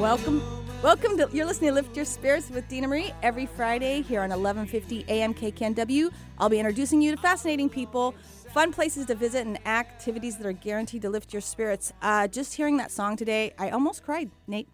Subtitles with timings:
[0.00, 0.42] Welcome,
[0.82, 4.30] welcome to you're listening to Lift Your Spirits with Dina Marie every Friday here on
[4.30, 6.10] 1150 AM KKNW.
[6.38, 8.14] I'll be introducing you to fascinating people,
[8.52, 11.92] fun places to visit, and activities that are guaranteed to lift your spirits.
[12.02, 14.68] Uh, just hearing that song today, I almost cried, Nate.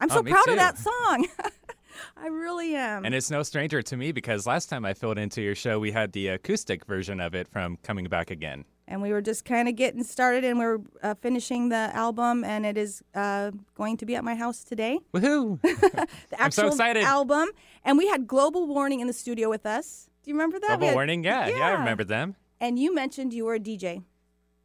[0.00, 0.50] I'm so Oh, proud too.
[0.52, 1.26] of that song.
[2.16, 3.06] I really am.
[3.06, 5.92] And it's no stranger to me because last time I filled into your show, we
[5.92, 8.66] had the acoustic version of it from Coming Back Again.
[8.86, 12.66] and we were just kind of getting started and we're uh, finishing the album and
[12.66, 15.58] it is uh, going to be at my house today Woohoo!
[15.62, 16.06] the
[16.38, 17.02] I'm so actual excited.
[17.02, 17.48] album
[17.82, 20.74] and we had global warning in the studio with us do you remember that We
[20.74, 21.24] Double had- warning?
[21.24, 22.36] Yeah, yeah, I remember them.
[22.60, 24.02] And you mentioned you were a dj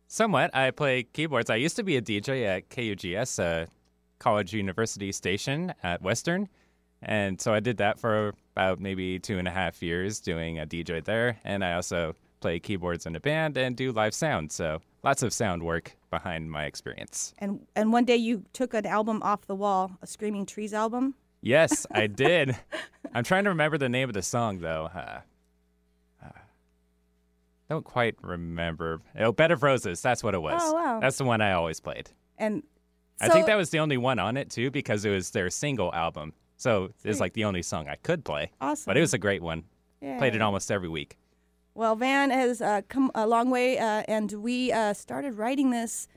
[0.08, 0.54] Somewhat.
[0.54, 1.50] I play keyboards.
[1.50, 3.70] I used to be a DJ at KUGS, a
[4.20, 6.50] college university station at Western.
[7.02, 10.66] And so I did that for about maybe two and a half years doing a
[10.66, 11.40] DJ there.
[11.46, 14.52] And I also play keyboards in a band and do live sound.
[14.52, 17.34] So lots of sound work behind my experience.
[17.40, 21.16] and and one day you took an album off the wall a screaming trees album
[21.42, 22.56] Yes, I did.
[23.14, 24.90] I'm trying to remember the name of the song, though.
[24.94, 25.22] Uh,
[27.72, 29.00] don't quite remember.
[29.18, 30.02] Oh, Bed of Roses.
[30.02, 30.62] That's what it was.
[30.62, 31.00] Oh, wow.
[31.00, 32.10] That's the one I always played.
[32.38, 32.64] and
[33.22, 35.94] I think that was the only one on it too because it was their single
[35.94, 36.34] album.
[36.58, 38.52] So it's like the only song I could play.
[38.60, 39.64] awesome But it was a great one.
[40.00, 41.18] Played it almost every week.
[41.74, 46.08] Well, Van has uh, come a long way, uh, and we uh, started writing this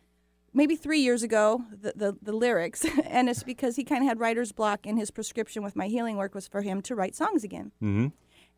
[0.53, 4.19] maybe three years ago, the, the, the lyrics, and it's because he kind of had
[4.19, 7.45] writer's block, and his prescription with my healing work was for him to write songs
[7.45, 7.71] again.
[7.83, 8.07] Mm-hmm.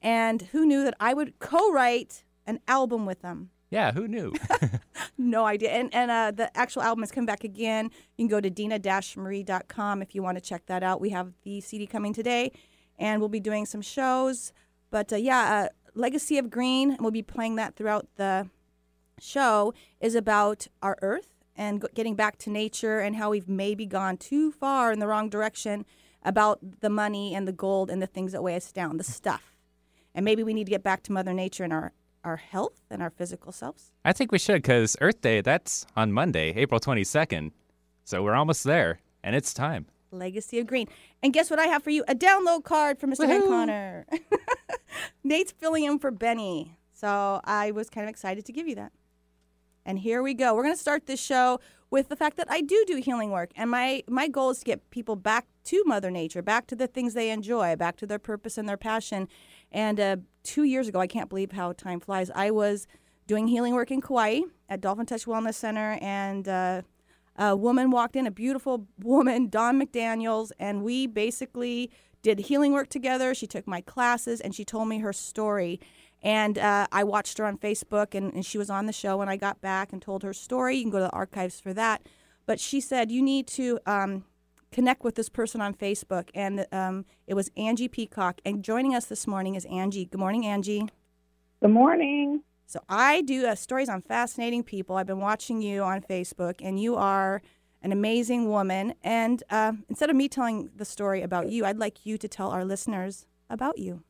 [0.01, 3.51] And who knew that I would co write an album with them.
[3.71, 4.33] Yeah, who knew?
[5.19, 5.71] No idea.
[5.71, 7.91] And, and uh, the actual album has come back again.
[8.17, 11.01] You can go to dina-marie.com if you want to check that out.
[11.01, 12.53] We have the CD coming today,
[12.99, 14.53] and we'll be doing some shows.
[14.91, 18.51] But uh, yeah, uh, Legacy of Green, and we'll be playing that throughout the
[19.19, 24.19] show, is about our Earth and getting back to nature and how we've maybe gone
[24.19, 25.87] too far in the wrong direction
[26.23, 29.57] about the money and the gold and the things that weigh us down, the stuff.
[30.15, 31.93] And maybe we need to get back to Mother Nature and our,
[32.27, 33.93] our health and our physical selves.
[34.05, 37.53] I think we should because Earth Day, that's on Monday, April 22nd.
[38.05, 39.87] So we're almost there and it's time.
[40.11, 40.89] Legacy of Green.
[41.23, 42.05] And guess what I have for you?
[42.09, 43.29] A download card for Mr.
[43.29, 44.07] Ben Connor.
[45.25, 46.79] Nate's filling in for Benny.
[46.93, 48.93] So I was kind of excited to give you that.
[49.85, 50.53] And here we go.
[50.55, 51.61] We're going to start this show
[51.91, 53.51] with the fact that I do do healing work.
[53.55, 56.89] And my, my goal is to get people back to Mother Nature, back to the
[56.89, 59.29] things they enjoy, back to their purpose and their passion.
[59.71, 60.17] And uh,
[60.47, 62.87] two years ago, I can't believe how time flies, I was
[63.27, 65.99] doing healing work in Kauai at Dolphin Touch Wellness Center.
[66.01, 66.83] And uh,
[67.37, 71.91] a woman walked in, a beautiful woman, Dawn McDaniels, and we basically
[72.23, 73.35] did healing work together.
[73.35, 75.81] She took my classes and she told me her story.
[76.23, 79.29] And uh, I watched her on Facebook, and, and she was on the show when
[79.29, 80.77] I got back and told her story.
[80.77, 82.03] You can go to the archives for that.
[82.47, 84.25] But she said, You need to um,
[84.73, 86.29] connect with this person on Facebook.
[86.35, 88.41] And um, it was Angie Peacock.
[88.45, 90.07] And joining us this morning is Angie.
[90.07, 90.89] Good morning, Angie.
[91.61, 92.43] Good morning.
[92.67, 94.97] So I do uh, stories on fascinating people.
[94.97, 97.41] I've been watching you on Facebook, and you are
[97.83, 98.95] an amazing woman.
[99.05, 102.51] And uh, instead of me telling the story about you, I'd like you to tell
[102.51, 104.03] our listeners about you.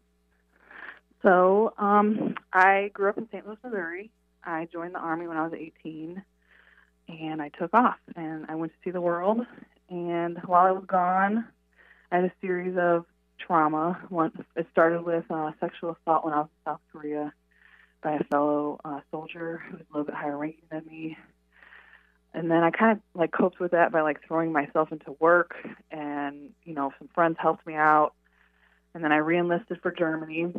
[1.23, 3.47] So, um, I grew up in St.
[3.47, 4.11] Louis, Missouri.
[4.45, 6.23] I joined the Army when I was 18,
[7.09, 9.41] and I took off and I went to see the world.
[9.89, 11.47] And while I was gone,
[12.11, 13.07] I had a series of
[13.39, 14.01] trauma.
[14.09, 17.33] One, it started with uh, sexual assault when I was in South Korea
[18.03, 21.17] by a fellow uh, soldier who was a little bit higher ranking than me.
[22.35, 25.55] And then I kind of like coped with that by like throwing myself into work,
[25.91, 28.13] and you know some friends helped me out.
[28.93, 30.53] And then I reenlisted for Germany,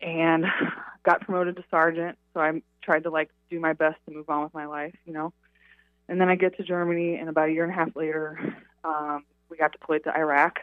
[0.00, 0.46] and
[1.04, 2.16] got promoted to sergeant.
[2.32, 5.12] So I tried to like do my best to move on with my life, you
[5.12, 5.32] know.
[6.08, 8.38] And then I get to Germany, and about a year and a half later,
[8.84, 10.60] um, we got deployed to Iraq,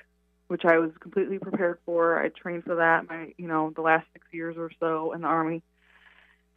[0.48, 2.22] which I was completely prepared for.
[2.22, 5.28] I trained for that my, you know, the last six years or so in the
[5.28, 5.64] army.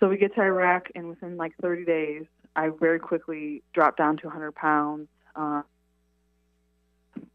[0.01, 2.25] So we get to Iraq, and within like 30 days,
[2.57, 5.09] I very quickly dropped down to 100 pounds.
[5.35, 5.63] Uh,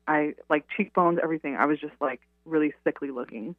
[0.08, 1.56] I like cheekbones, everything.
[1.56, 3.56] I was just like really sickly looking.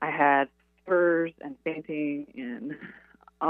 [0.00, 0.48] I had
[0.84, 2.76] fevers and fainting and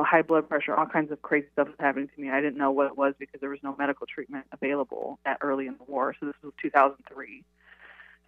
[0.03, 2.31] high blood pressure, all kinds of crazy stuff was happening to me.
[2.31, 5.67] I didn't know what it was because there was no medical treatment available that early
[5.67, 6.15] in the war.
[6.19, 7.45] So this was 2003.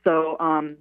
[0.04, 0.76] So um,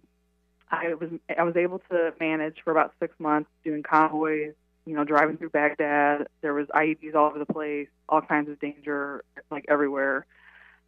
[0.69, 4.53] I was I was able to manage for about six months doing convoys,
[4.85, 6.27] you know, driving through Baghdad.
[6.41, 10.25] There was IEDs all over the place, all kinds of danger, like everywhere.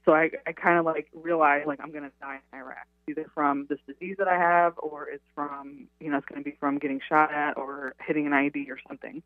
[0.05, 3.67] So I, I kind of like realized like I'm gonna die in Iraq, either from
[3.69, 7.01] this disease that I have, or it's from, you know, it's gonna be from getting
[7.09, 9.21] shot at or hitting an IED or something.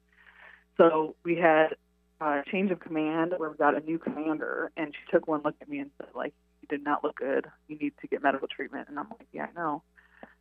[0.77, 1.75] So we had
[2.19, 5.56] a change of command where we got a new commander, and she took one look
[5.62, 7.47] at me and said like, "You did not look good.
[7.68, 9.83] You need to get medical treatment." And I'm like, "Yeah, I know."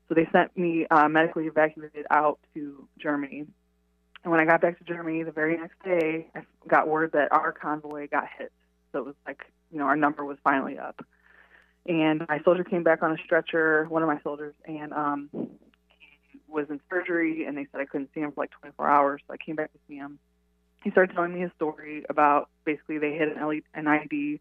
[0.08, 3.46] So they sent me uh, medically evacuated out to Germany.
[4.22, 7.32] And when I got back to Germany the very next day, I got word that
[7.32, 8.52] our convoy got hit.
[8.92, 11.04] So it was like, you know, our number was finally up.
[11.86, 15.30] And my soldier came back on a stretcher, one of my soldiers, and um,
[16.50, 19.22] was in surgery, and they said I couldn't see him for like 24 hours.
[19.26, 20.18] So I came back to see him.
[20.82, 24.40] He started telling me his story about basically they hit an, LED, an ID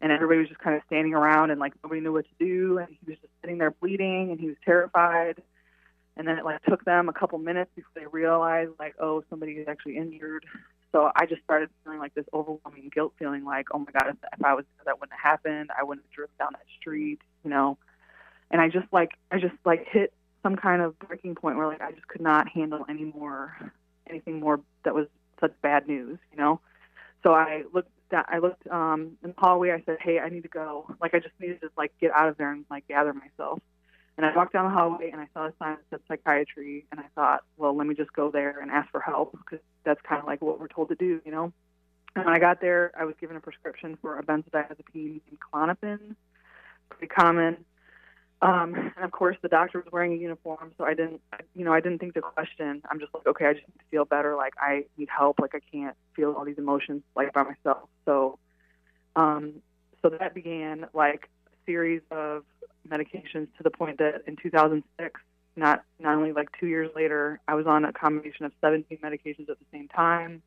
[0.00, 2.78] and everybody was just kind of standing around and like nobody knew what to do
[2.78, 5.42] and he was just sitting there bleeding and he was terrified
[6.16, 9.52] and then it like took them a couple minutes before they realized like oh somebody
[9.52, 10.44] is actually injured
[10.92, 14.16] so i just started feeling like this overwhelming guilt feeling like oh my god if,
[14.32, 17.20] if i was there that wouldn't have happened i wouldn't have driven down that street
[17.44, 17.76] you know
[18.50, 20.12] and i just like i just like hit
[20.42, 23.72] some kind of breaking point where like i just could not handle any more
[24.08, 25.06] anything more that was
[25.40, 26.60] such bad news you know
[27.22, 29.70] so i looked that I looked um, in the hallway.
[29.70, 30.94] I said, "Hey, I need to go.
[31.00, 33.60] Like, I just needed to like get out of there and like gather myself."
[34.16, 37.00] And I walked down the hallway and I saw a sign that said psychiatry, and
[37.00, 40.20] I thought, "Well, let me just go there and ask for help because that's kind
[40.20, 41.52] of like what we're told to do, you know."
[42.16, 46.16] And when I got there, I was given a prescription for a benzodiazepine and Klonopin,
[46.88, 47.64] pretty common.
[48.40, 51.20] Um, and of course, the doctor was wearing a uniform, so I didn't,
[51.56, 52.82] you know, I didn't think to question.
[52.88, 54.36] I'm just like, okay, I just need to feel better.
[54.36, 55.40] Like I need help.
[55.40, 57.88] Like I can't feel all these emotions like by myself.
[58.04, 58.38] So,
[59.16, 59.54] um,
[60.02, 62.44] so that began like a series of
[62.88, 65.20] medications to the point that in 2006,
[65.56, 69.50] not not only like two years later, I was on a combination of 17 medications
[69.50, 70.42] at the same time.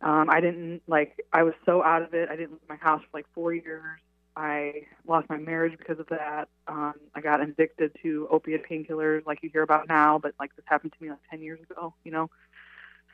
[0.00, 1.20] Um, I didn't like.
[1.32, 2.28] I was so out of it.
[2.30, 4.00] I didn't leave my house for like four years.
[4.36, 6.48] I lost my marriage because of that.
[6.68, 10.64] Um, I got addicted to opiate painkillers, like you hear about now, but like this
[10.66, 12.30] happened to me like 10 years ago, you know.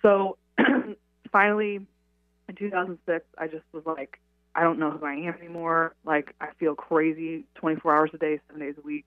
[0.02, 0.36] So
[1.32, 1.80] finally,
[2.48, 4.20] in 2006, I just was like,
[4.54, 5.94] I don't know who I am anymore.
[6.04, 9.06] Like I feel crazy 24 hours a day, seven days a week.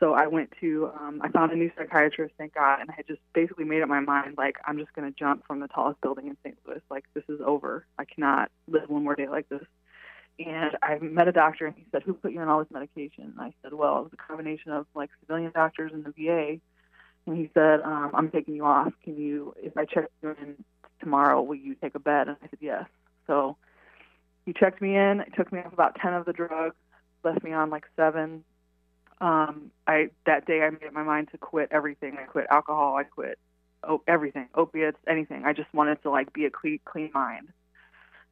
[0.00, 3.06] So I went to, um, I found a new psychiatrist, thank God, and I had
[3.08, 6.00] just basically made up my mind, like I'm just going to jump from the tallest
[6.00, 6.56] building in St.
[6.66, 6.80] Louis.
[6.90, 7.84] Like this is over.
[7.98, 9.64] I cannot live one more day like this.
[10.38, 13.32] And I met a doctor, and he said, "Who put you on all this medication?"
[13.36, 16.60] And I said, "Well, it was a combination of like civilian doctors and the VA."
[17.26, 18.92] And he said, um, "I'm taking you off.
[19.02, 20.64] Can you, if I check you in
[21.00, 22.84] tomorrow, will you take a bed?" And I said, "Yes."
[23.26, 23.56] So
[24.46, 25.24] he checked me in.
[25.36, 26.76] Took me off about ten of the drugs,
[27.24, 28.44] left me on like seven.
[29.20, 32.16] Um, I that day I made up my mind to quit everything.
[32.16, 32.96] I quit alcohol.
[32.96, 33.38] I quit
[33.84, 35.44] oh, everything, opiates, anything.
[35.44, 37.48] I just wanted to like be a clean, clean mind.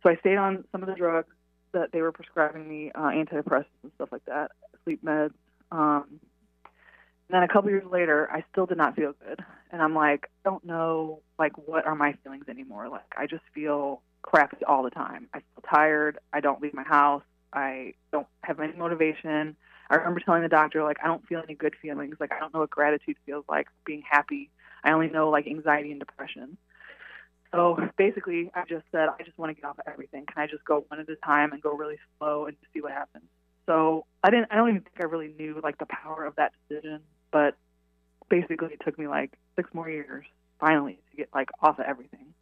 [0.03, 1.33] So I stayed on some of the drugs
[1.81, 4.53] that they were prescribing me uh, antidepressants and stuff like that,
[4.85, 5.33] sleep meds.
[5.71, 6.05] Um,
[7.29, 10.31] and then a couple years later, I still did not feel good, and I'm like,
[10.45, 12.89] I don't know, like, what are my feelings anymore?
[12.89, 15.29] Like, I just feel crappy all the time.
[15.35, 16.19] I feel tired.
[16.33, 17.23] I don't leave my house.
[17.53, 19.57] I don't have any motivation.
[19.89, 22.17] I remember telling the doctor, like, I don't feel any good feelings.
[22.21, 24.51] Like, I don't know what gratitude feels like, being happy.
[24.85, 26.57] I only know like anxiety and depression.
[27.57, 30.27] So basically, I just said, I just want to get off of everything.
[30.27, 32.93] Can I just go one at a time and go really slow and see what
[32.93, 33.25] happens?
[33.65, 34.49] So I didn't.
[34.51, 37.01] I don't even think I really knew like the power of that decision.
[37.33, 37.57] But
[38.29, 40.25] basically, it took me like six more years
[40.61, 42.35] finally to get like off of everything.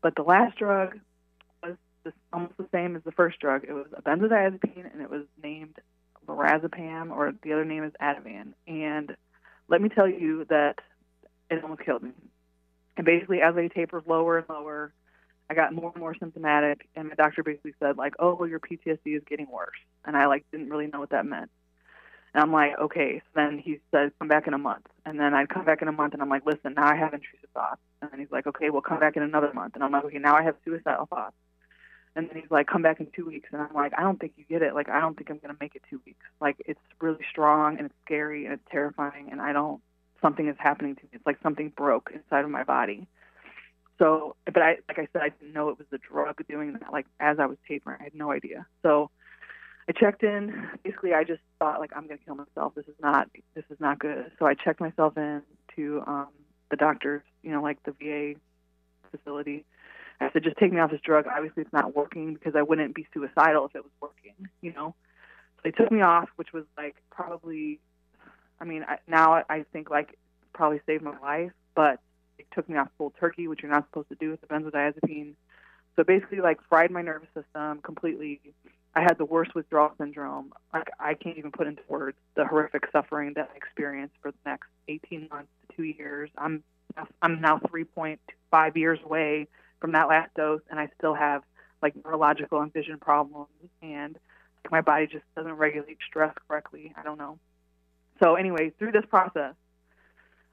[0.00, 0.98] But the last drug
[1.62, 1.76] was
[2.32, 3.64] almost the same as the first drug.
[3.64, 5.76] It was a benzodiazepine, and it was named
[6.26, 8.52] lorazepam, or the other name is Ativan.
[8.66, 9.16] And
[9.68, 10.76] let me tell you that
[11.50, 12.12] it almost killed me.
[12.98, 14.92] And basically, as I tapered lower and lower,
[15.48, 16.88] I got more and more symptomatic.
[16.96, 19.78] And my doctor basically said, like, oh, well, your PTSD is getting worse.
[20.04, 21.50] And I like didn't really know what that meant.
[22.34, 23.22] And I'm like, okay.
[23.24, 24.86] So then he said, come back in a month.
[25.06, 27.14] And then I'd come back in a month, and I'm like, listen, now I have
[27.14, 27.80] intrusive thoughts.
[28.02, 29.76] And then he's like, okay, well, come back in another month.
[29.76, 31.36] And I'm like, okay, now I have suicidal thoughts.
[32.16, 33.48] And then he's like, come back in two weeks.
[33.52, 34.74] And I'm like, I don't think you get it.
[34.74, 36.24] Like, I don't think I'm going to make it two weeks.
[36.40, 39.28] Like, it's really strong and it's scary and it's terrifying.
[39.30, 39.80] And I don't,
[40.20, 41.08] something is happening to me.
[41.12, 43.06] It's like something broke inside of my body.
[43.98, 46.92] So, but I, like I said, I didn't know it was the drug doing that.
[46.92, 48.66] Like as I was tapering, I had no idea.
[48.82, 49.10] So,
[49.88, 50.68] I checked in.
[50.84, 52.74] Basically, I just thought like I'm gonna kill myself.
[52.74, 54.30] This is not, this is not good.
[54.38, 55.42] So I checked myself in
[55.76, 56.28] to um,
[56.70, 58.38] the doctors, you know, like the VA
[59.10, 59.64] facility.
[60.20, 61.26] I said, just take me off this drug.
[61.26, 64.94] Obviously, it's not working because I wouldn't be suicidal if it was working, you know.
[65.56, 67.80] So they took me off, which was like probably
[68.60, 70.18] I mean, I, now I think like
[70.52, 72.00] probably saved my life, but
[72.38, 75.34] it took me off cold turkey, which you're not supposed to do with the benzodiazepine.
[75.96, 78.40] So basically, like fried my nervous system completely.
[78.94, 80.52] I had the worst withdrawal syndrome.
[80.72, 84.38] Like I can't even put into words the horrific suffering that I experienced for the
[84.44, 86.30] next 18 months to two years.
[86.36, 86.62] I'm
[87.22, 89.46] I'm now 3.5 years away
[89.80, 91.42] from that last dose, and I still have
[91.82, 93.48] like neurological and vision problems,
[93.82, 94.18] and
[94.70, 96.92] my body just doesn't regulate stress correctly.
[96.96, 97.38] I don't know.
[98.20, 99.54] So anyway, through this process,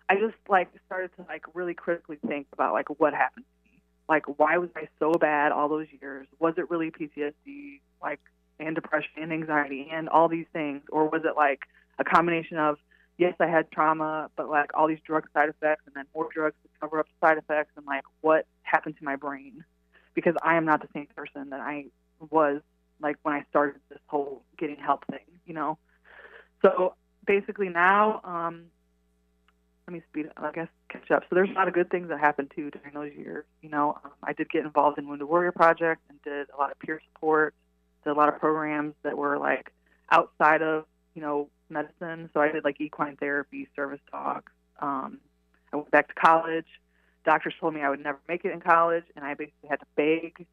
[0.08, 3.82] I just like started to like really critically think about like what happened to me.
[4.08, 6.28] Like why was I so bad all those years?
[6.40, 8.20] Was it really PTSD, like
[8.60, 11.62] and depression and anxiety and all these things, or was it like
[12.00, 12.78] a combination of
[13.18, 16.56] yes, I had trauma, but like all these drug side effects and then more drugs
[16.64, 19.64] to cover up the side effects and like what happened to my brain?
[20.14, 21.86] Because I am not the same person that I
[22.30, 22.62] was
[23.02, 25.78] like when I started this whole getting help thing, you know.
[26.62, 28.65] So basically now, um,
[29.88, 31.24] let me speed, I guess, catch up.
[31.29, 33.46] So there's a lot of good things that happened too during those years.
[33.62, 36.72] You know, um, I did get involved in Wounded Warrior Project and did a lot
[36.72, 37.53] of peer support,
[38.03, 39.72] did a lot of programs that were like
[40.12, 42.29] outside of, you know, medicine.
[42.34, 44.51] So I did like equine therapy, service dogs.
[44.79, 45.20] Um,
[45.72, 46.67] I went back to college.
[47.25, 49.86] Doctors told me I would never make it in college, and I basically had to
[49.96, 50.46] beg.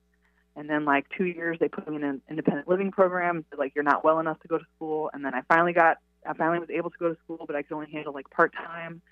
[0.56, 3.44] And then, like two years, they put me in an independent living program.
[3.56, 5.10] Like, you're not well enough to go to school.
[5.12, 7.62] And then I finally got, I finally was able to go to school, but I
[7.62, 9.02] could only handle like part time.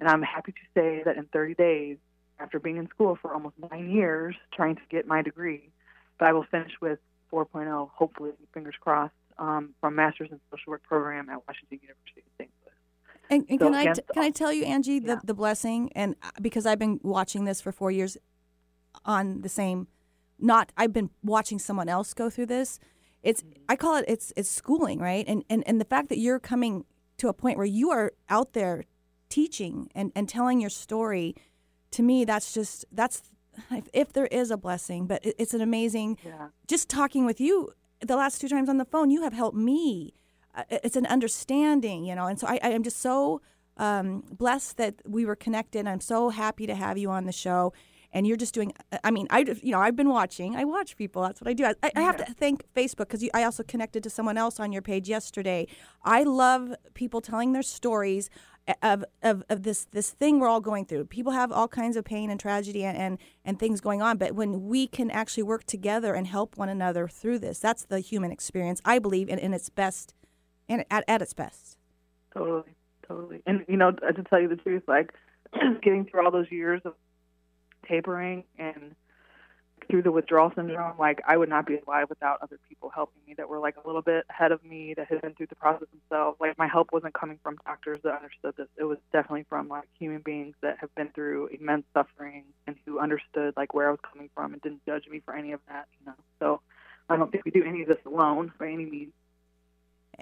[0.00, 1.96] And I'm happy to say that in 30 days,
[2.38, 5.70] after being in school for almost nine years trying to get my degree,
[6.18, 6.98] that I will finish with
[7.32, 12.46] 4.0, hopefully, fingers crossed, um, from Master's in Social Work program at Washington University in
[12.46, 12.50] St.
[12.64, 12.72] Louis.
[13.30, 15.20] And, and So can I can I tell you, Angie, the, Yeah.
[15.24, 18.16] the blessing, and uh, because I've been watching this for four years,
[19.04, 19.88] on the same,
[20.38, 22.78] not I've been watching someone else go through this.
[23.24, 25.24] It's I call it it's it's schooling, right?
[25.26, 26.84] And and and the fact that you're coming
[27.18, 28.84] to a point where you are out there
[29.28, 31.34] teaching and and telling your story,
[31.92, 33.22] to me, that's just that's
[33.70, 36.48] if, if there is a blessing, but it, it's an amazing Yeah.
[36.68, 40.12] just talking with you the last two times on the phone, you have helped me.
[40.54, 43.40] Uh, it's an understanding, you know, and so I, I am just so
[43.76, 45.86] um, blessed that we were connected.
[45.86, 47.72] I'm so happy to have you on the show,
[48.14, 48.72] and you're just doing.
[48.92, 50.56] Uh, I mean, I you know I've been watching.
[50.56, 51.22] I watch people.
[51.22, 51.66] That's what I do.
[51.66, 54.80] I, I have to thank Facebook because I also connected to someone else on your
[54.80, 55.66] page yesterday.
[56.02, 58.30] I love people telling their stories
[58.66, 61.04] uh, of, of, of this this thing we're all going through.
[61.06, 64.32] People have all kinds of pain and tragedy and, and, and things going on, but
[64.32, 68.30] when we can actually work together and help one another through this, that's the human
[68.30, 70.14] experience, I believe, in, in its best,
[70.68, 71.76] and at, at its best.
[72.32, 72.74] Totally,
[73.06, 73.42] totally.
[73.46, 75.12] And you know, to tell you the truth, like
[75.82, 76.94] getting through all those years of
[77.84, 78.94] tapering and
[79.90, 83.34] through the withdrawal syndrome, like I would not be alive without other people helping me
[83.34, 85.88] that were like a little bit ahead of me that had been through the process
[85.90, 86.38] themselves.
[86.40, 88.68] Like my help wasn't coming from doctors that understood this.
[88.78, 92.98] It was definitely from like human beings that have been through immense suffering and who
[92.98, 95.86] understood like where I was coming from and didn't judge me for any of that,
[96.00, 96.14] you know.
[96.40, 96.60] So
[97.10, 99.12] I don't think we do any of this alone by any means.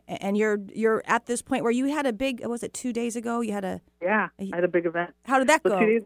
[0.09, 3.15] And you're you're at this point where you had a big, was it two days
[3.15, 3.43] ago?
[3.43, 5.15] You had a, Yeah, I had a big event.
[5.25, 6.01] how did that So go?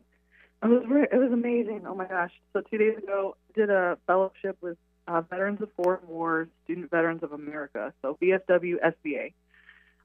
[0.62, 1.82] It was re- it was amazing.
[1.86, 2.32] Oh my gosh!
[2.52, 4.76] So two days ago, did a fellowship with
[5.08, 9.32] uh, Veterans of Foreign Wars, Student Veterans of America, so VFW SVA.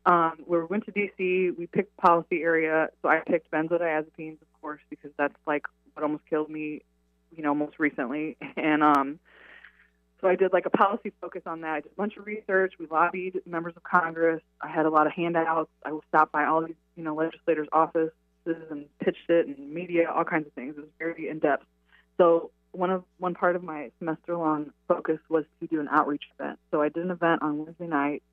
[0.05, 1.57] Um, we went to DC.
[1.57, 2.89] We picked policy area.
[3.01, 6.81] So I picked benzodiazepines, of course, because that's like what almost killed me,
[7.35, 8.37] you know, most recently.
[8.57, 9.19] And um,
[10.19, 11.71] so I did like a policy focus on that.
[11.71, 12.73] I did a bunch of research.
[12.79, 14.41] We lobbied members of Congress.
[14.61, 15.71] I had a lot of handouts.
[15.85, 18.11] I stopped by all these, you know, legislators' offices
[18.45, 20.75] and pitched it and media, all kinds of things.
[20.77, 21.65] It was very in depth.
[22.17, 26.23] So one of one part of my semester long focus was to do an outreach
[26.39, 26.59] event.
[26.71, 28.23] So I did an event on Wednesday night,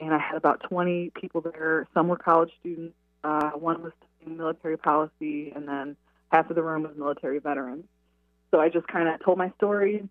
[0.00, 1.86] and I had about 20 people there.
[1.94, 2.94] Some were college students.
[3.22, 5.96] Uh, one was studying military policy, and then
[6.30, 7.84] half of the room was military veterans.
[8.50, 10.08] So I just kind of told my story.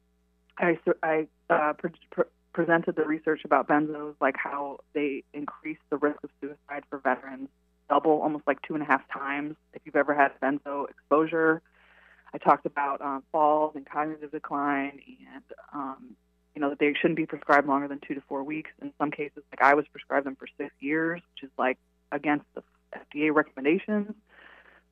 [0.57, 5.97] I, I uh, pre- pre- presented the research about benzos, like how they increase the
[5.97, 7.49] risk of suicide for veterans
[7.91, 11.61] double, almost like two and a half times if you've ever had benzo exposure.
[12.33, 15.01] I talked about um, falls and cognitive decline,
[15.33, 15.43] and
[15.73, 16.15] um,
[16.55, 18.71] you know that they shouldn't be prescribed longer than two to four weeks.
[18.81, 21.77] In some cases, like I was prescribed them for six years, which is like
[22.13, 22.63] against the
[22.95, 24.13] FDA recommendations.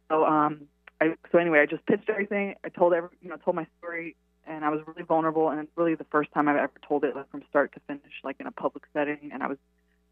[0.10, 0.64] So, um,
[1.00, 2.56] I, so anyway, I just pitched everything.
[2.66, 5.50] I told every, you know, told my story, and I was really vulnerable.
[5.50, 8.14] And it's really the first time I've ever told it, like from start to finish,
[8.26, 9.30] like in a public setting.
[9.32, 9.58] And I was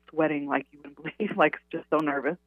[0.10, 2.38] sweating like you wouldn't believe, like just so nervous.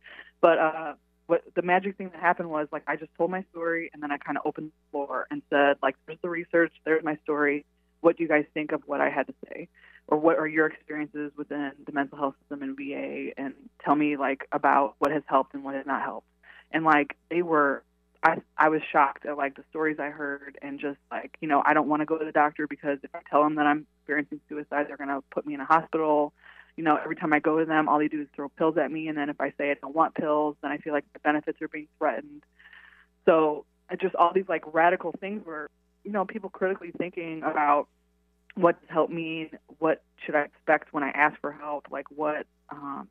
[0.40, 0.94] But uh,
[1.26, 4.10] what the magic thing that happened was like I just told my story, and then
[4.10, 7.64] I kind of opened the floor and said, like, there's the research, there's my story.
[8.00, 9.68] What do you guys think of what I had to say?
[10.08, 13.32] Or what are your experiences within the mental health system in VA?
[13.36, 16.26] And tell me like about what has helped and what has not helped.
[16.72, 17.84] And like they were
[18.22, 21.62] I I was shocked at like the stories I heard and just like you know
[21.64, 23.86] I don't want to go to the doctor because if I tell them that I'm
[23.98, 26.32] experiencing suicide, they're gonna put me in a hospital.
[26.80, 28.90] You know, every time I go to them, all they do is throw pills at
[28.90, 31.18] me, and then if I say I don't want pills, then I feel like the
[31.18, 32.42] benefits are being threatened.
[33.26, 33.66] So
[34.00, 35.68] just all these like radical things where
[36.04, 37.86] you know people critically thinking about
[38.54, 42.46] what does help mean, what should I expect when I ask for help, like what
[42.70, 43.08] um,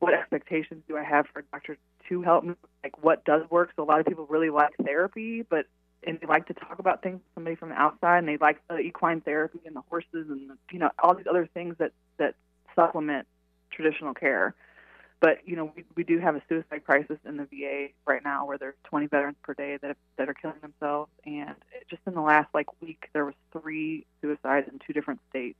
[0.00, 1.78] what expectations do I have for a doctor
[2.08, 3.70] to help me, like what does work.
[3.76, 5.66] So a lot of people really like therapy, but
[6.06, 8.60] and they like to talk about things with somebody from the outside, and they like
[8.68, 11.92] the equine therapy and the horses and the, you know all these other things that
[12.18, 12.34] that
[12.74, 13.26] supplement
[13.70, 14.54] traditional care.
[15.20, 18.46] But you know we we do have a suicide crisis in the VA right now,
[18.46, 21.54] where there's 20 veterans per day that that are killing themselves, and
[21.88, 25.58] just in the last like week there was three suicides in two different states.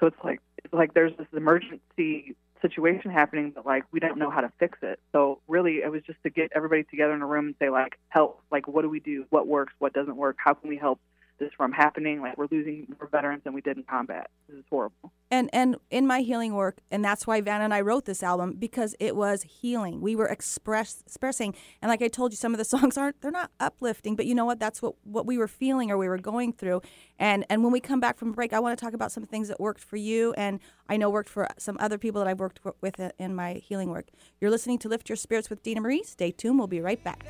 [0.00, 4.30] So it's like it's like there's this emergency situation happening, but like we don't know
[4.30, 4.98] how to fix it.
[5.12, 7.98] So really, it was just to get everybody together in a room and say like,
[8.08, 8.40] help.
[8.50, 9.26] Like, what do we do?
[9.30, 9.74] What works?
[9.78, 10.36] What doesn't work?
[10.42, 11.00] How can we help
[11.38, 12.20] this from happening?
[12.20, 14.30] Like, we're losing more veterans than we did in combat.
[14.48, 15.12] This is horrible.
[15.30, 18.56] And and in my healing work and that's why van and i wrote this album
[18.58, 20.02] because it was healing.
[20.02, 23.30] We were express, expressing and like i told you some of the songs aren't they're
[23.30, 24.58] not uplifting but you know what?
[24.58, 26.82] That's what what we were feeling or we were going through.
[27.18, 29.48] And and when we come back from break i want to talk about some things
[29.48, 32.60] that worked for you and i know worked for some other people that i've worked
[32.80, 34.08] with in my healing work.
[34.40, 36.02] You're listening to lift your spirits with dina marie.
[36.02, 36.58] Stay tuned.
[36.58, 37.24] We'll be right back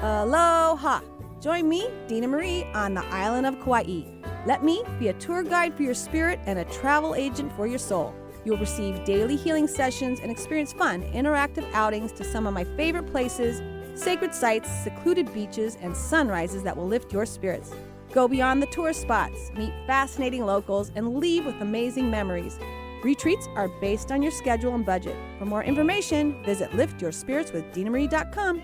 [0.00, 1.00] Aloha!
[1.40, 4.04] Join me, Dina Marie, on the island of Kauai.
[4.46, 7.78] Let me be a tour guide for your spirit and a travel agent for your
[7.78, 8.14] soul.
[8.44, 13.06] You'll receive daily healing sessions and experience fun, interactive outings to some of my favorite
[13.10, 13.60] places,
[14.00, 17.72] sacred sites, secluded beaches, and sunrises that will lift your spirits.
[18.12, 22.58] Go beyond the tourist spots, meet fascinating locals, and leave with amazing memories.
[23.04, 25.16] Retreats are based on your schedule and budget.
[25.38, 28.62] For more information, visit liftyourspiritswithdinamarie.com.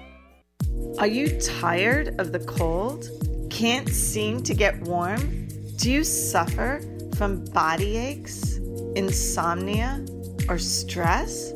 [0.99, 3.09] Are you tired of the cold?
[3.51, 5.49] Can't seem to get warm?
[5.77, 6.81] Do you suffer
[7.17, 8.55] from body aches?
[8.97, 10.05] insomnia,
[10.49, 11.53] or stress?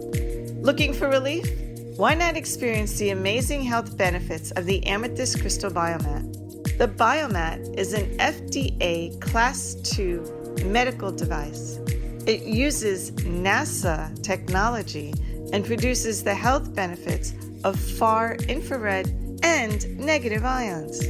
[0.61, 1.49] Looking for relief?
[1.97, 6.38] Why not experience the amazing health benefits of the Amethyst Crystal Biomat?
[6.79, 10.21] The Biomat is an FDA Class II
[10.65, 11.81] medical device.
[12.25, 15.13] It uses NASA technology
[15.53, 19.09] and produces the health benefits of far infrared
[19.43, 21.01] and negative ions.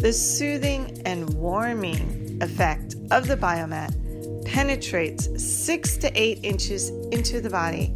[0.00, 7.50] The soothing and warming effect of the Biomat penetrates six to eight inches into the
[7.50, 7.86] body,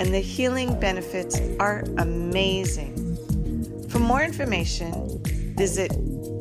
[0.00, 3.16] and the healing benefits are amazing.
[3.88, 5.22] For more information,
[5.56, 5.92] visit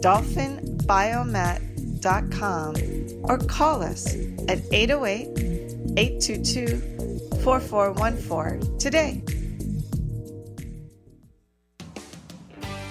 [0.08, 2.76] dolphinbiomat.com
[3.24, 4.16] or call us
[4.48, 5.28] at 808
[5.98, 6.78] 822
[7.44, 9.22] 4414 today.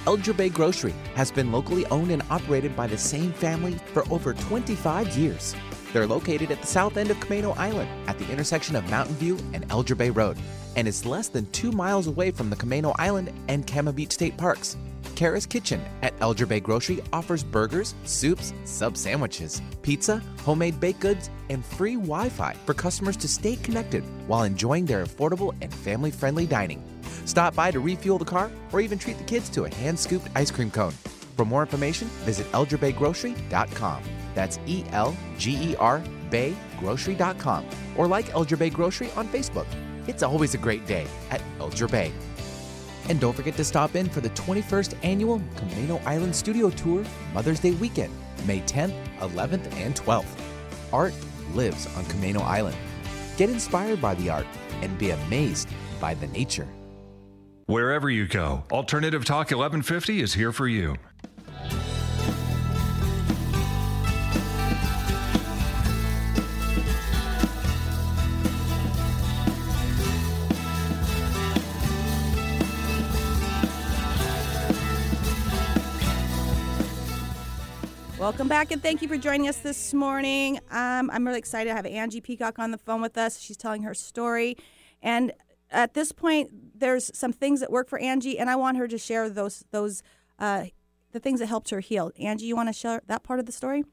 [0.05, 4.35] Elger Bay Grocery has been locally owned and operated by the same family for over
[4.35, 5.57] 25 years.
[5.95, 9.39] They're located at the south end of Camano Island at the intersection of Mountain View
[9.55, 10.37] and Elger Bay Road,
[10.77, 14.37] and is less than two miles away from the Camano Island and Cama Beach State
[14.37, 14.77] Parks.
[15.17, 21.31] Kara's Kitchen at Elger Bay Grocery offers burgers, soups, sub sandwiches, pizza, homemade baked goods,
[21.51, 26.11] and free Wi Fi for customers to stay connected while enjoying their affordable and family
[26.11, 26.85] friendly dining.
[27.25, 30.29] Stop by to refuel the car or even treat the kids to a hand scooped
[30.37, 30.93] ice cream cone.
[31.37, 34.03] For more information, visit elgerbaygrocery.com.
[34.35, 37.65] That's E L G E R baygrocery.com
[37.97, 39.67] or like Elger Bay Grocery on Facebook.
[40.07, 42.13] It's always a great day at Elger Bay.
[43.09, 47.61] And don't forget to stop in for the 21st annual Camano Island Studio Tour Mother's
[47.61, 48.13] Day weekend,
[48.47, 50.27] May 10th, 11th, and 12th.
[50.93, 51.15] Art
[51.55, 52.77] lives on Camano Island.
[53.37, 54.47] Get inspired by the art
[54.83, 55.69] and be amazed
[56.01, 56.69] by the nature.
[57.67, 60.95] Wherever you go, Alternative Talk 1150 is here for you.
[78.27, 80.59] Welcome back and thank you for joining us this morning.
[80.73, 83.39] Um, I'm really excited to have Angie Peacock on the phone with us.
[83.39, 84.57] She's telling her story.
[85.01, 85.33] And
[85.71, 88.99] at this point, there's some things that work for Angie, and I want her to
[88.99, 90.03] share those those
[90.41, 90.65] uh,
[91.13, 92.11] the things that helped her heal.
[92.19, 93.85] Angie, you want to share that part of the story?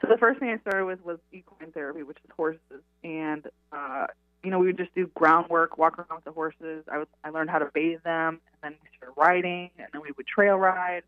[0.00, 4.08] So the first thing I started with was equine therapy, which is horses, and uh,
[4.42, 6.82] you know we would just do groundwork, walk around with the horses.
[6.90, 10.02] I was I learned how to bathe them, and then we started riding, and then
[10.02, 11.04] we would trail ride,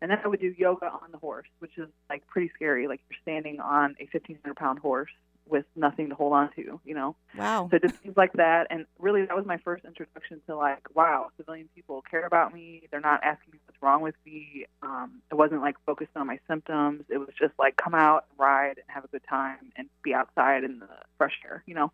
[0.00, 2.86] and then I would do yoga on the horse, which is like pretty scary.
[2.86, 5.10] Like you're standing on a 1,500 pound horse
[5.50, 7.16] with nothing to hold on to, you know.
[7.36, 7.68] Wow.
[7.70, 11.28] So just things like that, and really that was my first introduction to like, wow,
[11.36, 12.82] civilian people care about me.
[12.90, 14.66] They're not asking me what's wrong with me.
[14.82, 17.04] Um, it wasn't like focused on my symptoms.
[17.08, 20.64] It was just like come out, ride, and have a good time, and be outside
[20.64, 21.92] in the fresh air, you know.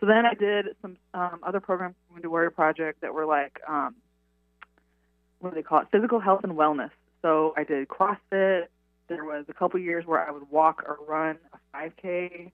[0.00, 3.60] So then I did some um, other programs from the Warrior Project that were like,
[3.68, 3.94] um,
[5.38, 5.88] what do they call it?
[5.92, 6.90] Physical health and wellness.
[7.24, 8.66] So I did CrossFit.
[9.08, 12.52] There was a couple years where I would walk or run a 5K.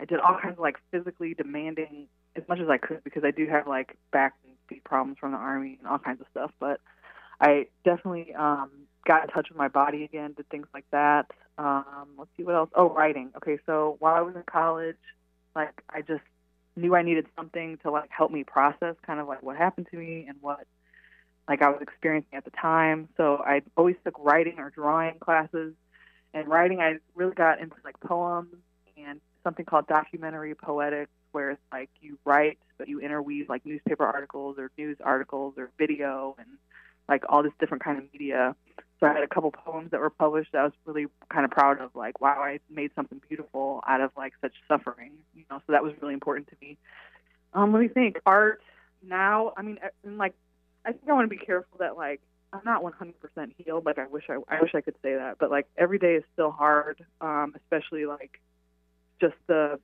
[0.00, 3.30] I did all kinds of like physically demanding as much as I could because I
[3.30, 6.50] do have like back and feet problems from the army and all kinds of stuff.
[6.58, 6.80] But
[7.40, 8.70] I definitely um,
[9.06, 11.30] got in touch with my body again, did things like that.
[11.56, 12.70] Um, let's see what else.
[12.74, 13.30] Oh, writing.
[13.36, 14.96] Okay, so while I was in college,
[15.54, 16.24] like I just
[16.74, 19.96] knew I needed something to like help me process kind of like what happened to
[19.96, 20.66] me and what
[21.50, 23.08] like I was experiencing at the time.
[23.16, 25.74] So I always took writing or drawing classes.
[26.32, 28.54] And writing, I really got into like poems
[28.96, 34.06] and something called documentary poetics, where it's like you write, but you interweave like newspaper
[34.06, 36.46] articles or news articles or video and
[37.08, 38.54] like all this different kind of media.
[39.00, 40.52] So I had a couple poems that were published.
[40.52, 44.00] that I was really kind of proud of, like, wow, I made something beautiful out
[44.00, 45.60] of like such suffering, you know.
[45.66, 46.78] So that was really important to me.
[47.54, 48.20] Um, let me think.
[48.24, 48.62] Art
[49.02, 50.34] now, I mean, and like
[50.84, 52.20] I think I want to be careful that like
[52.52, 53.14] I'm not 100%
[53.58, 53.86] healed.
[53.86, 56.24] Like I wish I, I wish I could say that, but like every day is
[56.32, 58.40] still hard, um, especially like
[59.20, 59.78] just the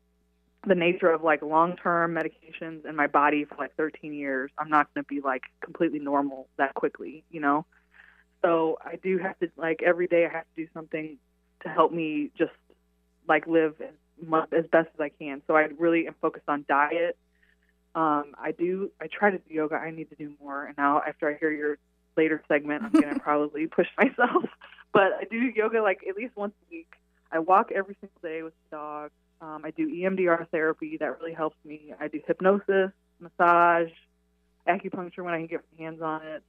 [0.67, 4.51] the nature of like long-term medications in my body for like 13 years.
[4.59, 7.67] I'm not going to be like completely normal that quickly, you know.
[8.43, 11.19] So I do have to like every day I have to do something
[11.63, 12.53] to help me just
[13.29, 15.41] like live as, as best as I can.
[15.47, 17.17] So I really am focused on diet
[17.97, 18.91] um, I do.
[19.01, 19.77] I try to do yoga.
[19.77, 20.67] I need to do more.
[20.67, 21.79] And now, after I hear your
[22.15, 24.45] later segment, I'm gonna probably push myself.
[24.93, 26.91] But I do yoga like at least once a week.
[27.31, 29.11] I walk every single day with the dog.
[29.43, 30.97] Um, I do EMDR therapy.
[30.99, 31.93] That really helps me.
[32.01, 33.91] I do hypnosis, massage,
[34.67, 36.43] acupuncture when I can get my hands on it.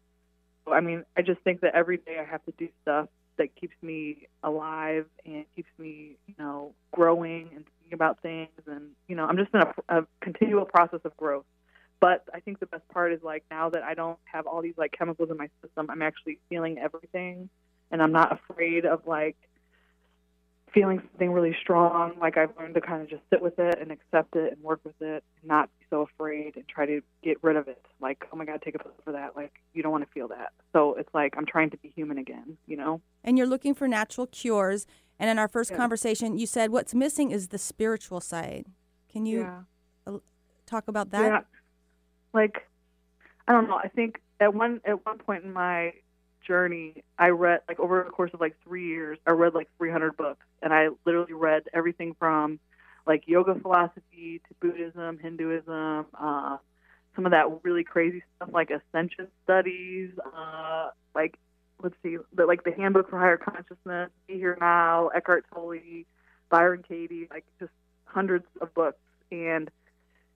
[0.63, 3.53] So, I mean, I just think that every day I have to do stuff that
[3.55, 8.49] keeps me alive and keeps me, you know, growing and thinking about things.
[8.67, 11.45] And, you know, I'm just in a, a continual process of growth.
[11.99, 14.75] But I think the best part is like now that I don't have all these
[14.77, 17.49] like chemicals in my system, I'm actually feeling everything
[17.89, 19.35] and I'm not afraid of like
[20.73, 22.13] feeling something really strong.
[22.21, 24.81] Like I've learned to kind of just sit with it and accept it and work
[24.83, 27.83] with it and not be so afraid and try to get rid of it.
[27.99, 29.35] Like, oh my God, take a pill for that.
[29.35, 30.51] Like, you don't want to feel that.
[30.73, 33.01] So it's like I'm trying to be human again, you know?
[33.23, 34.85] And you're looking for natural cures.
[35.19, 35.77] And in our first Yeah.
[35.77, 38.67] conversation, you said what's missing is the spiritual side.
[39.09, 40.17] Can you yeah.
[40.65, 41.25] talk about that?
[41.25, 41.41] Yeah.
[42.33, 42.67] Like,
[43.47, 43.77] I don't know.
[43.77, 45.93] I think at one at one point in my
[46.45, 50.15] journey, I read like over the course of like three years, I read like 300
[50.15, 52.59] books, and I literally read everything from
[53.05, 56.57] like yoga philosophy to Buddhism, Hinduism, uh,
[57.15, 61.39] some of that really crazy stuff like ascension studies, uh, like
[61.81, 66.03] let's see, the, like the Handbook for Higher Consciousness, Be Here Now, Eckhart Tolle,
[66.49, 67.71] Byron Katie, like just
[68.05, 68.99] hundreds of books,
[69.31, 69.69] and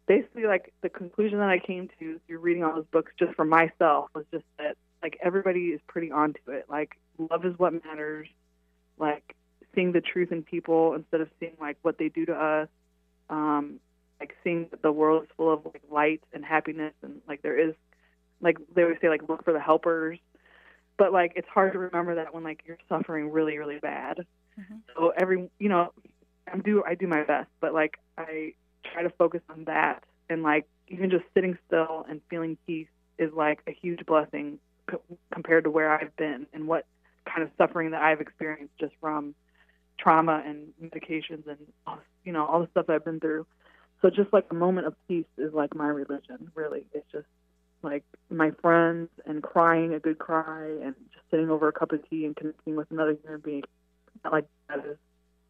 [0.07, 3.45] basically like the conclusion that I came to through reading all those books just for
[3.45, 6.65] myself was just that like everybody is pretty onto it.
[6.69, 8.27] Like love is what matters.
[8.97, 9.35] Like
[9.73, 12.67] seeing the truth in people instead of seeing like what they do to us.
[13.29, 13.79] Um,
[14.19, 17.57] like seeing that the world is full of like light and happiness and like there
[17.57, 17.73] is
[18.41, 20.19] like they always say like look for the helpers.
[20.97, 24.25] But like it's hard to remember that when like you're suffering really, really bad.
[24.59, 24.81] Mhm.
[24.95, 25.91] So every you know,
[26.51, 28.53] I do I do my best, but like I
[28.91, 33.31] try to focus on that and like even just sitting still and feeling peace is
[33.33, 34.97] like a huge blessing c-
[35.31, 36.85] compared to where I've been and what
[37.25, 39.33] kind of suffering that I've experienced just from
[39.97, 43.45] trauma and medications and all- you know all the stuff I've been through.
[44.01, 46.51] So just like a moment of peace is like my religion.
[46.55, 47.27] Really, it's just
[47.83, 52.07] like my friends and crying a good cry and just sitting over a cup of
[52.09, 53.63] tea and connecting with another human being.
[54.29, 54.97] Like that is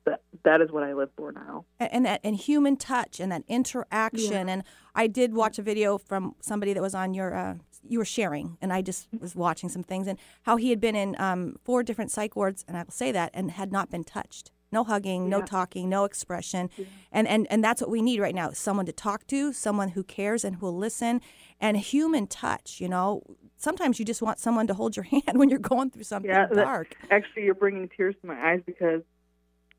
[0.06, 1.66] that that is what I live for now.
[1.80, 4.64] And that and human touch and that interaction and
[4.96, 7.56] i did watch a video from somebody that was on your uh,
[7.88, 10.96] you were sharing and i just was watching some things and how he had been
[10.96, 14.04] in um, four different psych wards and i will say that and had not been
[14.04, 16.70] touched no hugging, no talking, no expression.
[17.12, 18.52] And, and and that's what we need right now.
[18.52, 21.22] Someone to talk to, someone who cares and who will listen
[21.60, 23.22] and human touch, you know.
[23.58, 26.48] Sometimes you just want someone to hold your hand when you're going through something Yeah,
[26.48, 26.96] that- dark.
[27.10, 29.02] Actually, you're bringing tears to my eyes because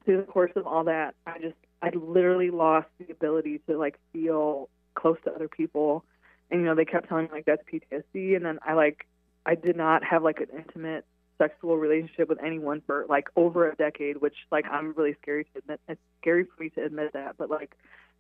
[0.05, 3.99] through the course of all that, I just I literally lost the ability to like
[4.13, 6.05] feel close to other people,
[6.51, 9.07] and you know they kept telling me like that's PTSD, and then I like
[9.47, 11.05] I did not have like an intimate
[11.39, 15.59] sexual relationship with anyone for like over a decade, which like I'm really scary to
[15.59, 15.81] admit.
[15.89, 17.77] It's scary for me to admit that, but like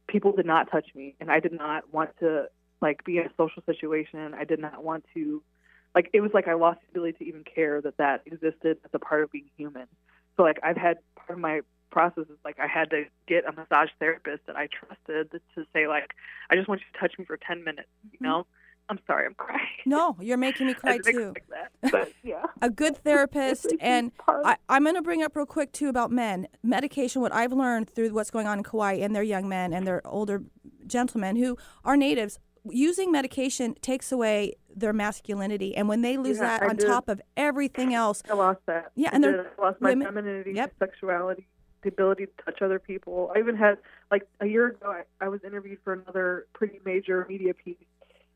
[0.06, 2.46] people did not touch me, and I did not want to
[2.80, 4.34] like be in a social situation.
[4.34, 5.42] I did not want to
[5.94, 8.90] like it was like I lost the ability to even care that that existed as
[8.92, 9.86] a part of being human.
[10.36, 13.52] So like I've had part of my process is like I had to get a
[13.52, 16.14] massage therapist that I trusted to say like
[16.50, 17.88] I just want you to touch me for ten minutes.
[18.04, 18.24] You mm-hmm.
[18.24, 18.46] know,
[18.88, 19.60] I'm sorry, I'm crying.
[19.86, 21.34] No, you're making me I cry too.
[21.50, 22.44] that, but yeah.
[22.60, 24.12] a good therapist It's a huge and.
[24.28, 27.90] I, I'm going to bring up real quick too about men medication what I've learned
[27.90, 30.42] through what's going on in Kauai and their young men and their older
[30.86, 32.38] gentlemen who are natives
[32.70, 36.86] using medication takes away their masculinity and when they lose Yeah, that I on did.
[36.86, 38.92] top of everything else I lost that.
[38.94, 40.74] Yeah, I and they're I lost my women- femininity, Yep.
[40.78, 41.46] sexuality,
[41.82, 43.32] the ability to touch other people.
[43.34, 43.78] I even had
[44.10, 47.76] like a year ago, I, I was interviewed for another pretty major media piece,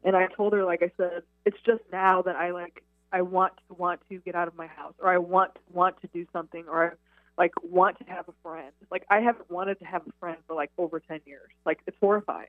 [0.04, 2.82] and I told her, like I said, it's just now that I like
[3.12, 6.00] I want to want to get out of my house, or I want to want
[6.02, 6.90] to do something, or I
[7.38, 8.72] like want to have a friend.
[8.90, 11.50] Like I haven't wanted to have a friend for like over ten years.
[11.64, 12.48] Like it's horrifying.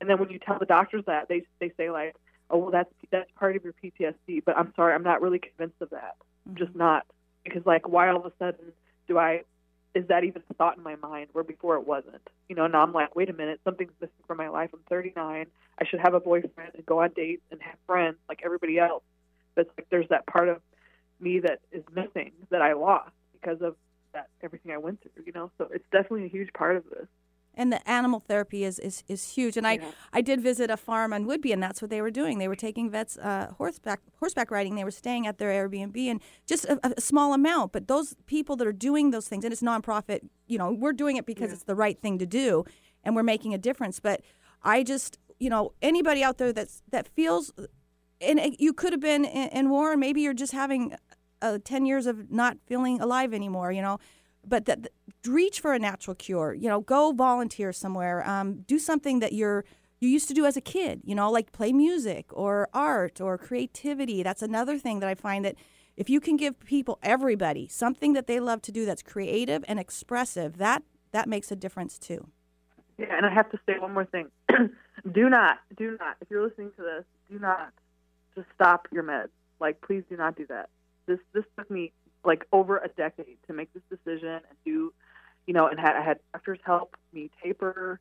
[0.00, 2.16] And then when you tell the doctors that, they they say like,
[2.50, 4.44] oh well, that's that's part of your PTSD.
[4.44, 6.16] But I'm sorry, I'm not really convinced of that.
[6.46, 7.06] I'm just not
[7.44, 8.72] because like why all of a sudden
[9.08, 9.42] do I
[9.94, 12.26] is that even a thought in my mind where before it wasn't?
[12.48, 14.70] You know, now I'm like, wait a minute, something's missing from my life.
[14.72, 15.46] I'm 39.
[15.78, 19.02] I should have a boyfriend and go on dates and have friends like everybody else.
[19.54, 20.60] But like there's that part of
[21.20, 23.76] me that is missing that I lost because of
[24.12, 25.24] that everything I went through.
[25.24, 27.06] You know, so it's definitely a huge part of this.
[27.60, 29.58] And the animal therapy is, is, is huge.
[29.58, 29.90] And I, Yeah.
[30.18, 32.38] I did visit a farm on Whidbey, and that's what they were doing.
[32.38, 34.76] They were taking vets uh, horseback horseback riding.
[34.76, 37.72] They were staying at their Airbnb, and just a, a small amount.
[37.72, 40.20] But those people that are doing those things, and it's nonprofit.
[40.46, 42.64] You know, we're doing it because it's the right thing to do,
[43.04, 44.00] and we're making a difference.
[44.00, 44.22] But
[44.62, 47.52] I just, you know, anybody out there that's that feels,
[48.28, 50.96] and you could have been in, in war, and maybe you're just having
[51.42, 53.98] uh, 10 years of not feeling alive anymore, you know.
[54.46, 54.88] But that
[55.26, 59.64] reach for a natural cure, you know, go volunteer somewhere, um, do something that you're
[60.00, 63.36] you used to do as a kid, you know, like play music or art or
[63.36, 64.22] creativity.
[64.22, 65.56] That's another thing that I find that
[65.96, 69.78] if you can give people everybody something that they love to do that's creative and
[69.78, 72.28] expressive, that that makes a difference too.
[72.96, 74.28] Yeah, and I have to say one more thing.
[75.12, 77.72] do not, do not, if you're listening to this, do not
[78.34, 79.30] just stop your meds.
[79.58, 80.70] Like, please do not do that.
[81.06, 81.92] This this took me
[82.24, 84.92] like over a decade to make this decision and do,
[85.46, 88.00] you know, and had I had doctors help me taper.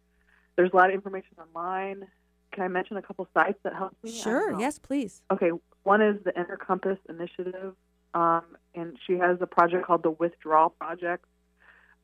[0.56, 2.08] There's a lot of information online.
[2.52, 4.12] Can I mention a couple sites that helped me?
[4.12, 5.22] Sure, yes, please.
[5.32, 5.52] Okay,
[5.84, 7.76] one is the Inner Compass Initiative,
[8.14, 8.44] um,
[8.76, 11.26] and she has a project called the Withdrawal Project.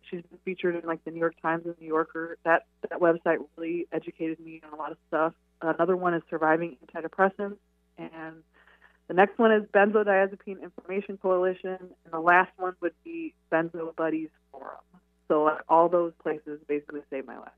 [0.10, 2.38] She's been featured in like the New York Times and New Yorker.
[2.46, 5.34] That that website really educated me on a lot of stuff.
[5.62, 7.58] Another one is Surviving Antidepressants,
[7.98, 8.44] and
[9.08, 14.30] the next one is Benzodiazepine Information Coalition, and the last one would be Benzo Buddies
[14.52, 14.80] Forum.
[15.28, 17.50] So like all those places basically saved my life.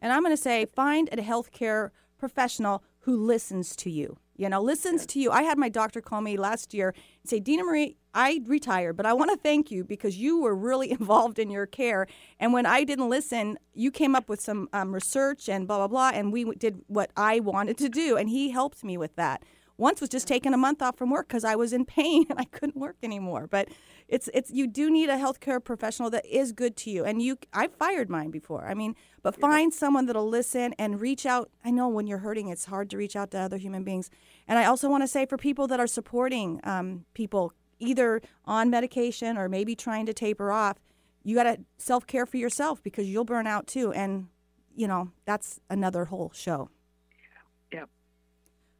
[0.00, 4.18] And I'm going to say find a healthcare professional who listens to you.
[4.36, 5.30] You know, listens to you.
[5.30, 9.06] I had my doctor call me last year and say, Dina Marie, I retired, but
[9.06, 12.06] I want to thank you because you were really involved in your care.
[12.40, 15.88] And when I didn't listen, you came up with some um, research and blah, blah,
[15.88, 16.10] blah.
[16.18, 18.16] And we did what I wanted to do.
[18.16, 19.42] And he helped me with that.
[19.76, 22.38] Once was just taking a month off from work because I was in pain and
[22.38, 23.46] I couldn't work anymore.
[23.46, 23.68] But
[24.08, 27.04] it's it's you do need a healthcare professional that is good to you.
[27.04, 28.66] And you I fired mine before.
[28.66, 31.50] I mean, but find someone that'll listen and reach out.
[31.64, 34.10] I know when you're hurting, it's hard to reach out to other human beings.
[34.46, 38.70] And I also want to say for people that are supporting um, people either on
[38.70, 40.78] medication or maybe trying to taper off,
[41.22, 43.92] you got to self care for yourself because you'll burn out too.
[43.92, 44.28] And
[44.76, 46.68] you know that's another whole show.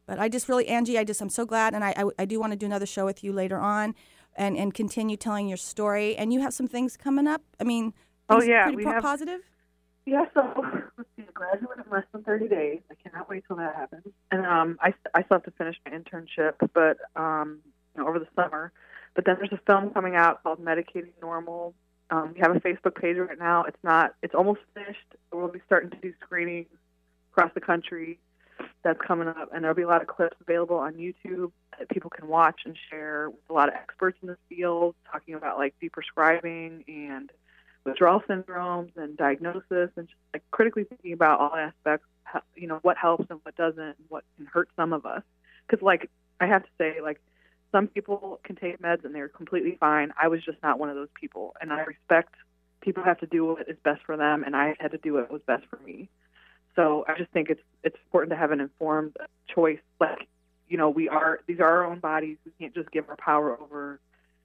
[0.06, 1.74] But I just really, Angie, I just, I'm so glad.
[1.74, 3.94] And I, I, I do want to do another show with you later on
[4.36, 6.16] and, and continue telling your story.
[6.16, 7.42] And you have some things coming up.
[7.60, 7.94] I mean,
[8.30, 9.40] Oh, yeah, pretty we po- have- positive.
[10.06, 10.42] Yeah, so
[10.98, 12.80] let's see, I graduate in less than 30 days.
[12.90, 14.04] I cannot wait till that happens.
[14.30, 17.60] And um, I, I still have to finish my internship, but um,
[17.96, 18.70] you know, over the summer.
[19.14, 21.74] But then there's a film coming out called Medicating Normal.
[22.10, 23.64] Um, we have a Facebook page right now.
[23.64, 24.14] It's not.
[24.22, 24.98] It's almost finished.
[25.32, 26.66] We'll be starting to do screenings
[27.32, 28.18] across the country.
[28.84, 32.10] That's coming up, and there'll be a lot of clips available on YouTube that people
[32.10, 35.74] can watch and share with a lot of experts in the field, talking about like
[35.82, 37.32] deprescribing and
[37.84, 42.06] withdrawal syndromes and diagnosis, and just like critically thinking about all aspects.
[42.56, 45.22] You know what helps and what doesn't, and what can hurt some of us.
[45.66, 47.22] Because like I have to say, like
[47.72, 50.12] some people can take meds and they're completely fine.
[50.20, 52.34] I was just not one of those people, and I respect
[52.82, 55.32] people have to do what is best for them, and I had to do what
[55.32, 56.10] was best for me.
[56.76, 59.16] So I just think it's it's important to have an informed
[59.54, 59.78] choice.
[60.00, 60.28] Like,
[60.68, 62.38] you know, we are these are our own bodies.
[62.44, 64.00] We can't just give our power over.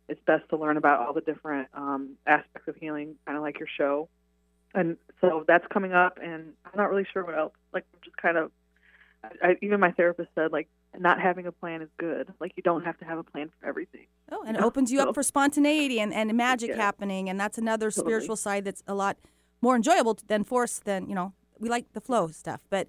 [0.08, 3.60] It's best to learn about all the different um, aspects of healing, kind of like
[3.60, 4.10] your show.
[4.74, 7.54] And so that's coming up, and I'm not really sure what else.
[7.74, 8.52] Like, I'm just kind of.
[9.24, 12.32] I, I, even my therapist said, like, not having a plan is good.
[12.40, 14.06] Like, you don't have to have a plan for everything.
[14.32, 16.78] Oh, and it opens you so- up for spontaneity and, and magic Yeah.
[16.78, 17.30] happening.
[17.30, 18.06] And that's another Totally.
[18.06, 19.18] spiritual side that's a lot
[19.62, 22.62] more enjoyable than force than, you know, we like the flow stuff.
[22.70, 22.88] But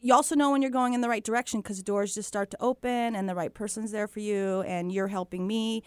[0.00, 2.56] you also know when you're going in the right direction because doors just start to
[2.60, 5.82] open and the right person's there for you and you're helping me.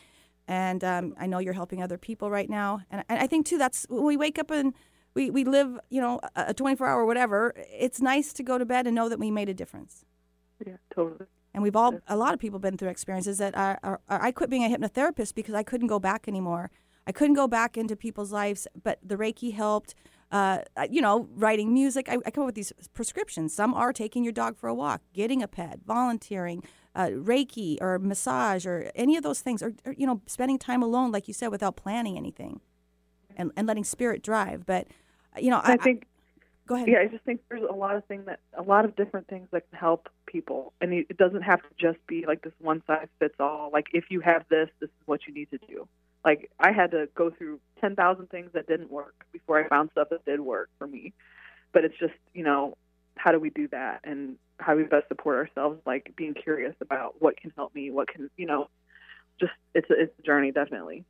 [0.47, 2.81] And um, I know you're helping other people right now.
[2.89, 4.73] And, and I think, too, that's when we wake up and
[5.13, 8.65] we, we live, you know, a a 24 hour whatever, it's nice to go to
[8.65, 10.05] bed and know that we made a difference.
[10.65, 11.25] Yeah, totally.
[11.53, 14.31] And we've all, a lot of people been through experiences that are, are, are, I
[14.31, 16.71] quit being a hypnotherapist because I couldn't go back anymore.
[17.05, 19.95] I couldn't go back into people's lives, but the Reiki helped.
[20.31, 22.07] Uh, you know, writing music.
[22.07, 23.53] I, I come up with these prescriptions.
[23.53, 26.63] Some are taking your dog for a walk, getting a pet, volunteering,
[26.95, 30.81] uh, Reiki or massage or any of those things, or, or you know, spending time
[30.81, 32.61] alone, like you said, without planning anything,
[33.35, 34.65] and, and letting spirit drive.
[34.65, 34.87] But
[35.37, 36.07] you know, I, I think
[36.65, 36.87] go ahead.
[36.87, 39.47] Yeah, I just think there's a lot of things that a lot of different things
[39.51, 43.07] that can help people, and it doesn't have to just be like this one size
[43.19, 43.69] fits all.
[43.71, 45.87] Like if you have this, this is what you need to do.
[46.23, 49.89] Like I had to go through ten thousand things that didn't work before I found
[49.91, 51.13] stuff that did work for me.
[51.73, 52.77] But it's just you know
[53.17, 55.79] how do we do that and how we best support ourselves?
[55.85, 58.69] Like being curious about what can help me, what can you know,
[59.39, 61.05] just it's a, it's a journey definitely.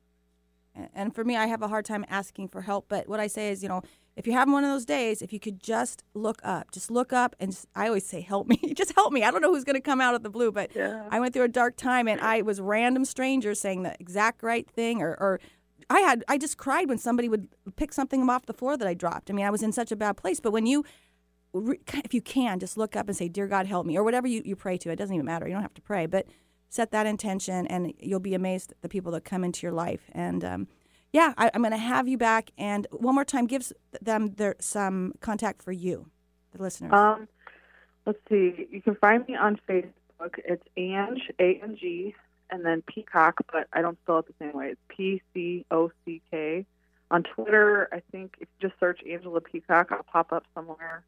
[0.96, 2.86] And- for me, I have a hard time asking for help.
[2.88, 3.82] But what I say is, you know,
[4.16, 7.12] if you're having one of those days, if you could just look up, just look
[7.14, 9.24] up, and just, I always say, help me, just help me.
[9.24, 11.08] I don't know who's going to come out of the blue, but Yeah.
[11.10, 14.70] I went through a dark time, and I was random strangers saying the exact right
[14.70, 15.40] thing, or, or
[15.90, 18.94] I had, I just cried when somebody would pick something off the floor that I
[18.94, 19.30] dropped.
[19.30, 20.40] I mean, I was in such a bad place.
[20.40, 20.86] But when you,
[21.54, 24.42] if you can, just look up and say, "Dear God, help me," or whatever you,
[24.46, 24.90] you pray to.
[24.90, 25.48] It doesn't even matter.
[25.48, 26.26] You don't have to pray, but
[26.72, 30.10] set that intention, and you'll be amazed at the people that come into your life.
[30.14, 30.68] And um,
[31.12, 32.52] yeah, I, I'm going to have you back.
[32.58, 36.10] And one more time, give them their some contact for you,
[36.54, 36.94] the listeners.
[36.94, 37.28] Um,
[38.06, 38.68] let's see.
[38.72, 40.40] You can find me on Facebook.
[40.46, 42.16] It's Ange A N G,
[42.50, 44.70] and then Peacock, but I don't spell it the same way.
[44.70, 46.66] It's P C O C K.
[47.10, 51.04] On Twitter, I think if you just search Angela Peacock, I'll pop up somewhere.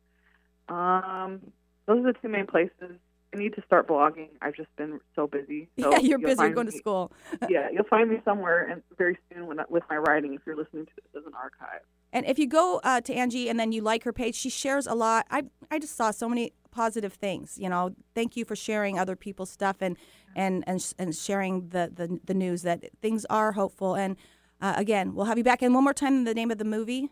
[0.68, 1.40] Um,
[1.86, 2.98] those are the two main places.
[3.34, 4.30] I need to start blogging.
[4.42, 5.70] I've just been so busy.
[5.80, 6.44] So yeah, you're busy.
[6.44, 7.12] You're going to school.
[7.50, 10.34] yeah, you'll find me somewhere, and very soon when, with my writing.
[10.34, 11.82] If you're listening to this as an archive.
[12.14, 14.88] And if you go uh, to Angie and then you like her page, she shares
[14.88, 15.26] a lot.
[15.30, 17.58] I I just saw so many positive things.
[17.58, 19.98] You know, thank you for sharing other people's stuff and
[20.36, 23.96] and and, and sharing the, the the news that things are hopeful.
[23.96, 24.16] And
[24.62, 25.62] uh, again, we'll have you back.
[25.62, 27.10] And one more time, the name of the movie.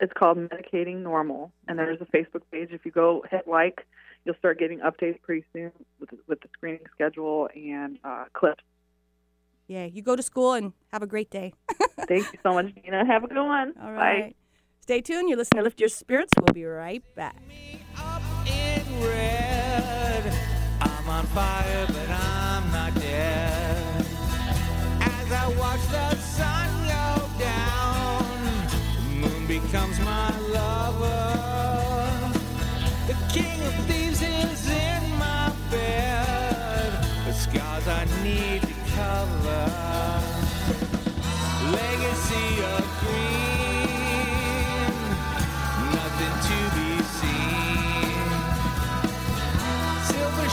[0.00, 2.68] It's called Medicating Normal, and there's a Facebook page.
[2.70, 3.84] If you go hit like,
[4.28, 8.62] you'll start getting updates pretty soon with with the screening schedule and uh, clips.
[9.66, 11.52] Yeah, you go to school and have a great day.
[12.06, 13.04] Thank you so much, Dina.
[13.06, 13.74] Have a good one.
[13.82, 14.30] All right.
[14.30, 14.34] Bye.
[14.80, 15.28] Stay tuned.
[15.28, 16.32] You're listening to Lift Your Spirits.
[16.38, 17.36] We'll be right back.
[17.96, 19.38] up in red.
[38.28, 39.64] Need to cover.
[41.78, 44.92] Legacy of green,
[45.96, 48.28] nothing to be seen.
[50.08, 50.48] Silver.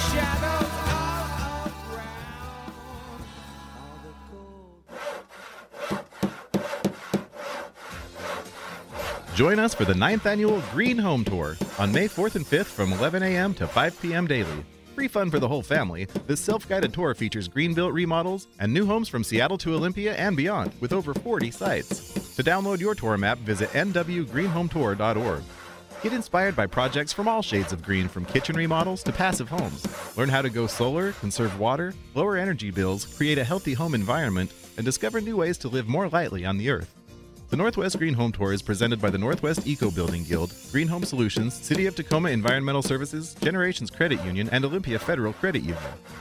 [9.36, 12.94] Join us for the 9th annual Green Home Tour on May 4th and 5th from
[12.94, 13.54] 11 a.m.
[13.56, 14.28] to 5 p.m.
[14.28, 14.64] daily.
[14.96, 18.74] Free fun for the whole family, this self guided tour features green built remodels and
[18.74, 22.14] new homes from Seattle to Olympia and beyond, with over 40 sites.
[22.38, 25.44] To download your tour map, visit nwgreenhometour.org.
[26.02, 29.86] Get inspired by projects from all shades of green, from kitchen remodels to passive homes.
[30.16, 34.54] Learn how to go solar, conserve water, lower energy bills, create a healthy home environment,
[34.78, 36.96] and discover new ways to live more lightly on the earth.
[37.50, 41.04] The Northwest Green Home Tour is presented by the Northwest Eco Building Guild, Green Home
[41.04, 45.78] Solutions, City of Tacoma Environmental Services, Generations Credit Union, and Olympia Federal Credit Union.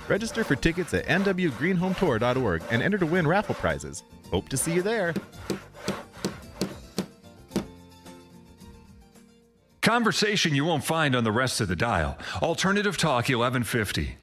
[0.07, 4.03] Register for tickets at nwgreenhometour.org and enter to win raffle prizes.
[4.31, 5.15] Hope to see you there.
[9.81, 12.19] Conversation you won't find on the rest of the dial.
[12.43, 14.19] Alternative Talk 1150.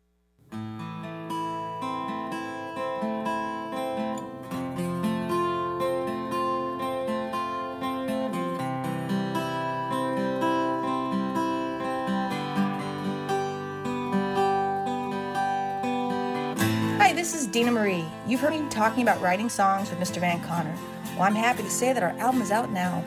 [17.52, 18.06] Dina Marie.
[18.26, 20.22] You've heard me talking about writing songs with Mr.
[20.22, 20.74] Van Connor.
[21.16, 23.04] Well, I'm happy to say that our album is out now.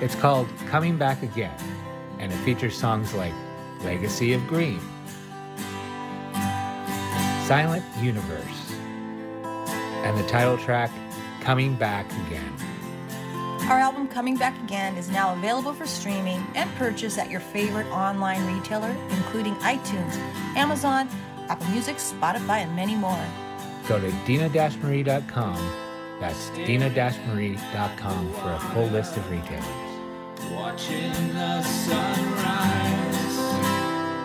[0.00, 1.54] It's called Coming Back Again,
[2.18, 3.32] and it features songs like
[3.84, 4.80] Legacy of Green,
[7.46, 8.72] Silent Universe,
[10.02, 10.90] and the title track
[11.40, 12.52] Coming Back Again.
[13.68, 17.86] Our album Coming Back Again is now available for streaming and purchase at your favorite
[17.92, 20.16] online retailer, including iTunes,
[20.56, 21.08] Amazon,
[21.48, 23.24] Apple Music, Spotify, and many more.
[23.88, 25.58] Go to dina-marie.com.
[26.18, 29.64] That's dina-marie.com for a full list of retailers.
[30.52, 33.38] Watching the sunrise,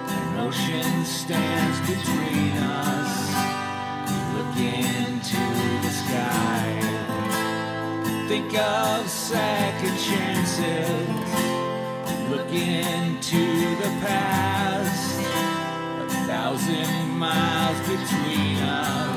[0.07, 3.29] an ocean stands between us.
[4.35, 5.43] Look into
[5.83, 6.79] the sky.
[8.29, 11.09] Think of second chances.
[12.29, 15.19] Look into the past.
[15.99, 19.08] A thousand miles between us.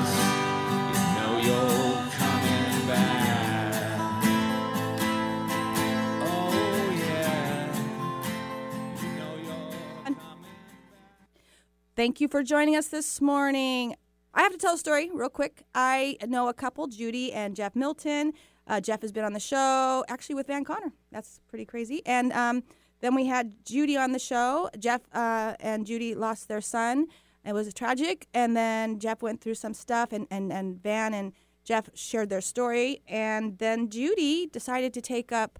[11.95, 13.95] Thank you for joining us this morning.
[14.33, 15.63] I have to tell a story real quick.
[15.75, 18.33] I know a couple, Judy and Jeff Milton.
[18.67, 20.91] Uh, Jeff has been on the show, actually with Van Connor.
[21.11, 22.01] That's pretty crazy.
[22.05, 22.63] And um,
[23.01, 24.69] then we had Judy on the show.
[24.79, 27.07] Jeff uh, and Judy lost their son.
[27.45, 28.27] It was tragic.
[28.33, 31.33] And then Jeff went through some stuff, and, and, and Van and
[31.63, 33.01] Jeff shared their story.
[33.07, 35.59] And then Judy decided to take up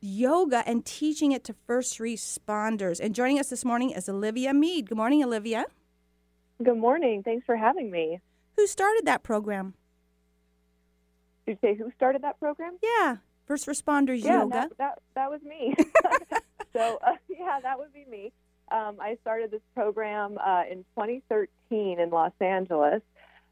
[0.00, 3.00] yoga and teaching it to first responders.
[3.00, 4.88] And joining us this morning is Olivia Mead.
[4.88, 5.64] Good morning, Olivia.
[6.62, 7.22] Good morning.
[7.22, 8.20] Thanks for having me.
[8.56, 9.74] Who started that program?
[11.46, 12.78] Did you say who started that program?
[12.82, 13.16] Yeah,
[13.46, 14.50] first responders Yeah, yoga.
[14.50, 15.74] that, that that was me.
[16.72, 18.32] so uh, yeah, that would be me.
[18.70, 23.02] Um, I started this program uh, in 2013 in Los Angeles.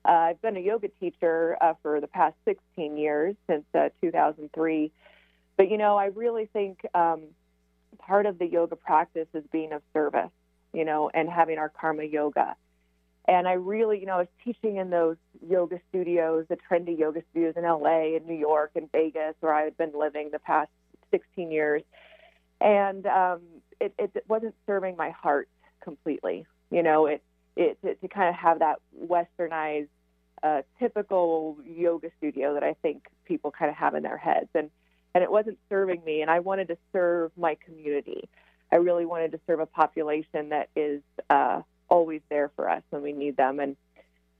[0.04, 4.90] Uh, I've been a yoga teacher uh, for the past 16 years since uh, 2003.
[5.56, 7.22] But you know, I really think um,
[7.98, 10.30] part of the yoga practice is being of service.
[10.72, 12.56] You know, and having our karma yoga.
[13.28, 17.22] And I really, you know, I was teaching in those yoga studios, the trendy yoga
[17.30, 20.70] studios in LA and New York and Vegas, where I had been living the past
[21.10, 21.82] 16 years.
[22.60, 23.40] And um,
[23.80, 25.48] it, it wasn't serving my heart
[25.82, 26.46] completely.
[26.70, 27.22] You know, it,
[27.56, 29.88] it to, to kind of have that westernized,
[30.42, 34.48] uh, typical yoga studio that I think people kind of have in their heads.
[34.54, 34.70] And,
[35.14, 36.22] and it wasn't serving me.
[36.22, 38.28] And I wanted to serve my community.
[38.72, 43.02] I really wanted to serve a population that is uh, always there for us when
[43.02, 43.60] we need them.
[43.60, 43.76] And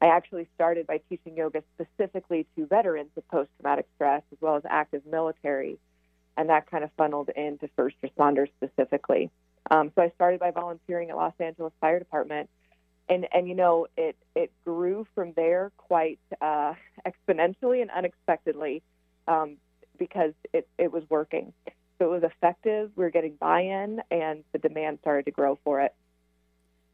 [0.00, 4.56] I actually started by teaching yoga specifically to veterans of post traumatic stress as well
[4.56, 5.78] as active military.
[6.36, 9.30] And that kind of funneled into first responders specifically.
[9.70, 12.48] Um, so I started by volunteering at Los Angeles Fire Department.
[13.08, 16.74] And, and you know, it, it grew from there quite uh,
[17.06, 18.82] exponentially and unexpectedly
[19.28, 19.56] um,
[19.98, 21.52] because it, it was working.
[21.98, 22.90] So it was effective.
[22.96, 25.94] We were getting buy in, and the demand started to grow for it.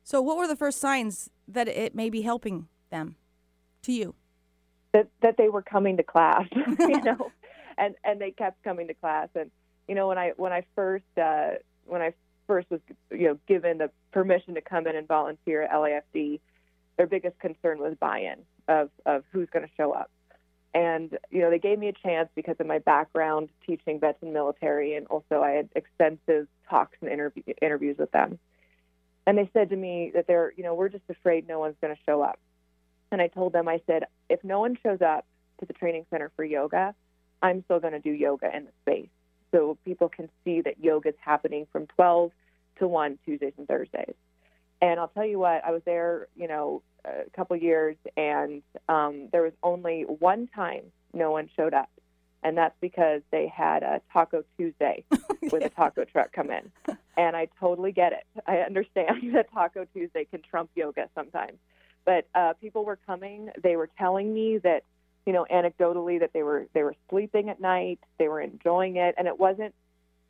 [0.02, 3.16] So, what were the first signs that it may be helping them
[3.82, 4.14] to you?
[4.92, 6.46] that that they were coming to class,
[6.78, 7.30] you know,
[7.78, 9.28] and and they kept coming to class.
[9.34, 9.50] And
[9.86, 11.50] you know, when I when I first uh,
[11.86, 12.12] when I
[12.46, 16.40] first was you know given the permission to come in and volunteer at LAFD,
[16.96, 20.10] their biggest concern was buy-in of of who's going to show up.
[20.74, 24.32] And you know, they gave me a chance because of my background teaching vets and
[24.32, 28.38] military, and also I had extensive talks and interview, interviews with them.
[29.26, 31.94] And they said to me that they're, you know, we're just afraid no one's going
[31.94, 32.38] to show up.
[33.10, 35.26] And I told them, I said, if no one shows up
[35.60, 36.94] to the training center for yoga,
[37.42, 39.08] I'm still going to do yoga in the space.
[39.52, 42.32] So people can see that yoga is happening from 12
[42.78, 44.14] to 1 Tuesdays and Thursdays.
[44.80, 49.28] And I'll tell you what, I was there, you know, a couple years, and um,
[49.32, 50.82] there was only one time
[51.12, 51.90] no one showed up.
[52.44, 55.04] And that's because they had a Taco Tuesday
[55.50, 56.70] with a taco truck come in.
[57.16, 58.24] And I totally get it.
[58.46, 61.58] I understand that Taco Tuesday can trump yoga sometimes
[62.08, 63.50] but uh, people were coming.
[63.62, 64.82] They were telling me that,
[65.26, 69.14] you know, anecdotally that they were they were sleeping at night, they were enjoying it,
[69.18, 69.74] and it wasn't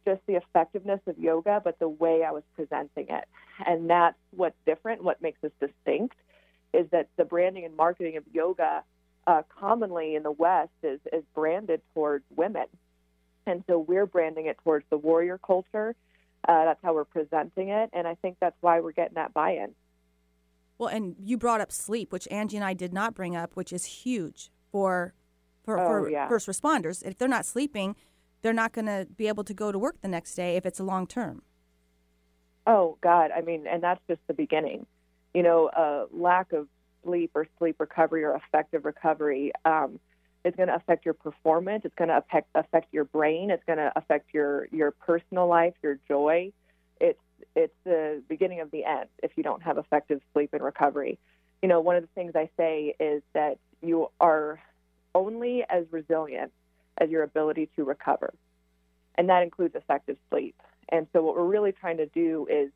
[0.05, 3.25] just the effectiveness of yoga, but the way I was presenting it,
[3.67, 5.05] and that's what's different.
[5.05, 6.17] What makes us distinct
[6.73, 8.83] is that the branding and marketing of yoga,
[9.27, 12.67] uh, commonly in the West, is is branded towards women,
[13.47, 15.95] and so we're branding it towards the warrior culture,
[16.49, 19.75] Uh, that's how we're presenting it, and I think that's why we're getting that buy-in.
[20.79, 23.73] Well, and you brought up sleep, which Angie and I did not bring up, which
[23.73, 25.15] is huge for
[25.65, 26.29] for, Oh, for yeah.
[26.29, 27.05] first responders.
[27.05, 27.95] If they're not sleeping,
[28.41, 30.81] they're not going to be able to go to work the next day if it's
[30.81, 31.43] a long term.
[32.67, 34.87] Oh God, I mean, and that's just the beginning.
[35.35, 36.69] You know, uh, lack of
[37.05, 39.99] sleep or sleep recovery or effective recovery um,
[40.45, 41.85] is going to affect your performance.
[41.85, 43.51] It's going to affect affect your brain.
[43.51, 46.53] It's going to affect your your personal life, your joy.
[47.01, 47.21] It's
[47.55, 51.19] it's the beginning of the end if you don't have effective sleep and recovery.
[51.63, 54.61] You know, one of the things I say is that you are
[55.15, 56.53] only as resilient
[56.99, 58.35] as your ability to recover,
[59.17, 60.55] and that includes effective sleep.
[60.89, 62.71] And so, what we're really trying to do is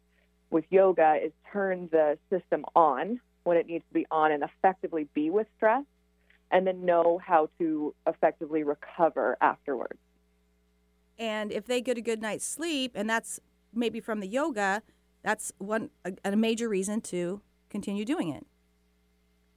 [0.51, 5.09] with yoga is turn the system on when it needs to be on and effectively
[5.15, 5.85] be with stress,
[6.51, 9.99] and then know how to effectively recover afterwards.
[11.19, 13.41] And if they get a good night's sleep, and that's
[13.75, 14.83] maybe from the yoga,
[15.23, 17.41] that's one a, a major reason to
[17.71, 18.47] continue doing it.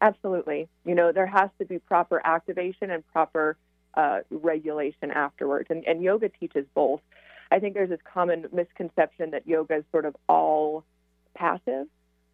[0.02, 0.68] Absolutely.
[0.86, 3.58] You know, there has to be proper activation and proper
[3.96, 5.68] uh, regulation afterwards.
[5.70, 7.02] And, and yoga teaches both.
[7.52, 10.84] I think there's this common misconception that yoga is sort of all
[11.36, 11.88] passive,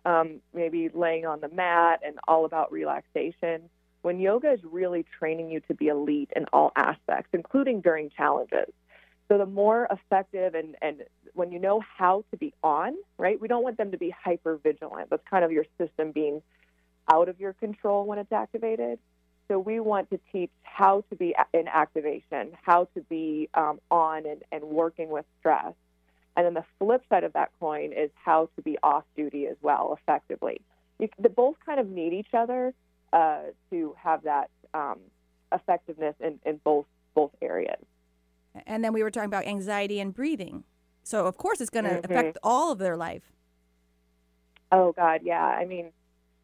[0.05, 3.69] um, maybe laying on the mat and all about relaxation.
[4.01, 8.73] When yoga is really training you to be elite in all aspects, including during challenges.
[9.27, 11.03] So the more effective and, and
[11.33, 13.39] when you know how to be on, right?
[13.39, 15.09] We don't want them to be hyper vigilant.
[15.09, 16.41] That's kind of your system being
[17.09, 18.99] out of your control when it's activated.
[19.47, 24.25] So we want to teach how to be in activation, how to be um, on
[24.25, 25.73] and, and working with stress.
[26.37, 29.57] And then the flip side of that coin is how to be off duty as
[29.61, 30.61] well, effectively.
[30.99, 32.73] You, they both kind of need each other
[33.11, 33.41] uh,
[33.71, 34.99] to have that um,
[35.51, 37.83] effectiveness in, in both both areas.
[38.65, 40.63] And then we were talking about anxiety and breathing.
[41.03, 42.05] So of course it's going to Mhm.
[42.05, 43.33] affect all of their life.
[44.71, 45.43] Oh God, yeah.
[45.43, 45.91] I mean,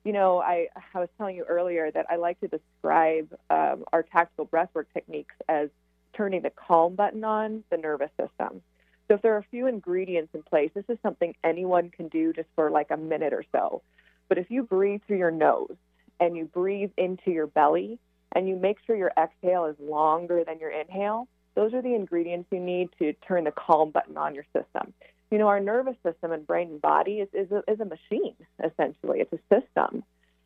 [0.08, 4.04] you know, I I was telling you earlier that I like to describe um, our
[4.04, 5.68] tactical breathwork techniques as
[6.14, 8.62] turning the calm button on the nervous system.
[9.10, 12.32] So if there are a few ingredients in place, this is something anyone can do
[12.32, 13.82] just for like a minute or so.
[14.30, 15.76] But if you breathe through your nose
[16.22, 18.00] and you breathe into your belly
[18.32, 22.48] and you make sure your exhale is longer than your inhale, those are the ingredients
[22.50, 24.94] you need to turn the calm button on your system
[25.32, 28.36] you know, our nervous system and brain and body is, is, a, is a machine,
[28.64, 29.20] essentially.
[29.20, 30.04] It's a system.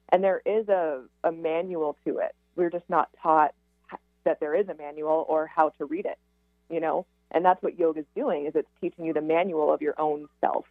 [0.10, 2.36] And there is a, a manual to it.
[2.56, 3.54] We're just not taught
[4.24, 6.18] that there is a manual or how to read it,
[6.70, 7.06] you know?
[7.32, 10.28] And that's what yoga is doing, is it's teaching you the manual of your own
[10.42, 10.66] self.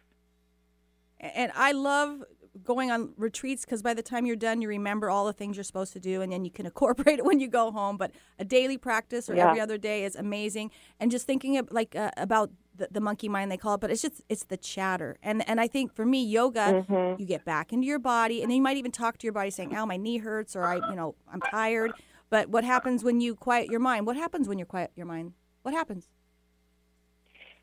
[1.19, 2.23] And I love
[2.63, 5.63] going on retreats because by the time you're done, you remember all the things you're
[5.63, 7.97] supposed to do, and then you can incorporate it when you go home.
[7.97, 9.49] But a daily practice or Yeah.
[9.49, 10.71] every other day is amazing.
[10.99, 13.91] And just thinking of, like uh, about the, the monkey mind they call it, but
[13.91, 15.17] it's just it's the chatter.
[15.21, 17.19] And and I think for me, yoga, Mhm.
[17.19, 19.49] you get back into your body, and then you might even talk to your body
[19.49, 21.93] saying, "Ow, my knee hurts," or "I, you know, I'm tired."
[22.29, 24.05] But what happens when you quiet your mind?
[24.05, 25.33] What happens when you quiet your mind?
[25.63, 26.09] What happens?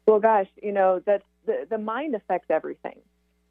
[0.06, 3.00] Well, gosh, you know, that the, the mind affects everything.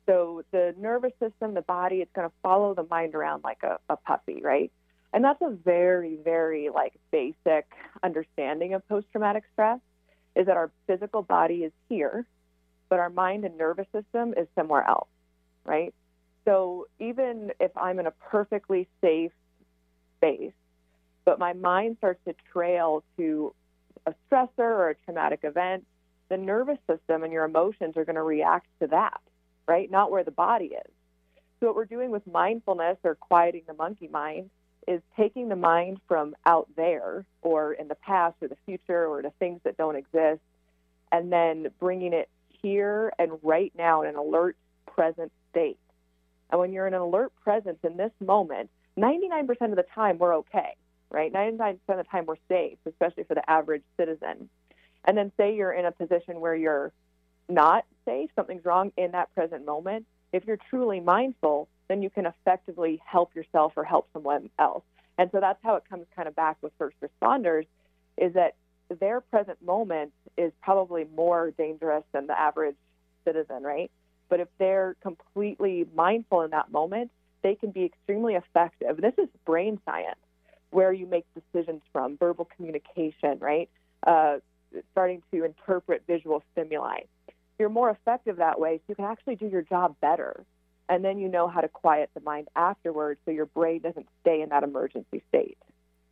[0.06, 3.78] So the nervous system, the body, it's going to follow the mind around like a,
[3.90, 4.72] a puppy, right?
[5.14, 7.66] And that's a very, very like basic
[8.04, 9.80] understanding of post-traumatic stress
[10.38, 12.26] is that our physical body is here,
[12.90, 15.10] but our mind and nervous system is somewhere else,
[15.66, 15.94] right?
[16.46, 19.32] So even if I'm in a perfectly safe
[20.18, 20.54] space,
[21.26, 23.54] but my mind starts to trail to
[24.06, 25.86] a stressor or a traumatic event,
[26.30, 29.20] the nervous system and your emotions are going to react to that,
[29.68, 29.90] right?
[29.90, 30.92] Not where the body is.
[31.60, 34.52] So, what we're doing with mindfulness or quieting the monkey mind
[34.88, 39.22] is taking the mind from out there or in the past or the future or
[39.22, 40.42] to things that don't exist
[41.12, 42.30] and then bringing it
[42.62, 45.78] here and right now in an alert present state.
[46.50, 50.38] And when you're in an alert presence in this moment, 99% of the time we're
[50.38, 50.76] okay,
[51.12, 51.32] right?
[51.32, 54.50] 99% of the time we're safe, especially for the average citizen.
[55.06, 56.92] And then say you're in a position where you're
[57.50, 60.06] not safe, something's wrong in that present moment.
[60.34, 64.84] If you're truly mindful, then you can effectively help yourself or help someone else.
[65.18, 67.66] And so that's how it comes kind of back with first responders
[68.18, 68.56] is that
[69.00, 72.76] their present moment is probably more dangerous than the average
[73.26, 73.92] citizen, right?
[74.30, 77.12] But if they're completely mindful in that moment,
[77.44, 78.98] they can be extremely effective.
[78.98, 80.20] This is brain science,
[80.72, 83.70] where you make decisions from verbal communication, right?
[84.06, 84.38] Uh,
[84.92, 87.00] starting to interpret visual stimuli.
[87.58, 90.44] You're more effective that way, so you can actually do your job better.
[90.90, 94.42] And then you know how to quiet the mind afterwards so your brain doesn't stay
[94.42, 95.58] in that emergency state.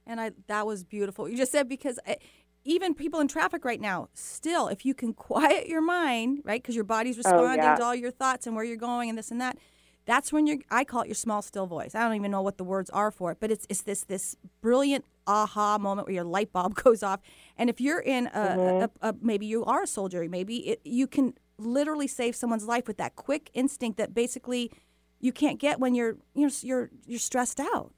[0.05, 1.28] And I that was beautiful.
[1.28, 2.17] You just said because I,
[2.63, 6.76] even people in traffic right now, still, if you can quiet your mind, right, because
[6.76, 7.76] your body's oh, responding yeah.
[7.76, 9.57] to all your thoughts and where you're going and this and that,
[10.05, 10.57] that's when you're.
[10.69, 11.95] I call it your small still voice.
[11.95, 14.36] I don't even know what the words are for it, but it's it's this this
[14.61, 17.21] brilliant aha moment where your light bulb goes off.
[17.57, 18.86] And if you're in a, mm-hmm.
[19.01, 22.88] a, a maybe you are a soldier, maybe it, you can literally save someone's life
[22.88, 24.72] with that quick instinct that basically
[25.20, 27.93] you can't get when you're you're you're you're stressed out.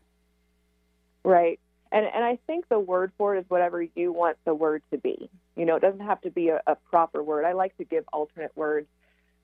[1.24, 1.60] Right.
[1.92, 4.98] And and I think the word for it is whatever you want the word to
[4.98, 5.30] be.
[5.56, 7.46] You know, it doesn't have to be a, a proper word.
[7.46, 8.88] I like to give alternate words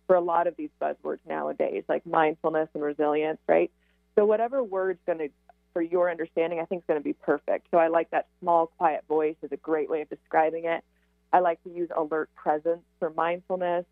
[0.07, 3.71] for a lot of these buzzwords nowadays, like mindfulness and resilience, right?
[4.15, 5.29] So whatever word's going to,
[5.71, 7.67] for your understanding, I think is going to be perfect.
[7.71, 10.83] So I like that small, quiet voice is a great way of describing it.
[11.31, 13.85] I like to use alert presence for mindfulness.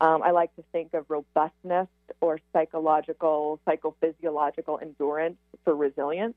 [0.00, 1.88] Um, I like to think of robustness
[2.20, 6.34] or psychological, psychophysiological endurance for resilience.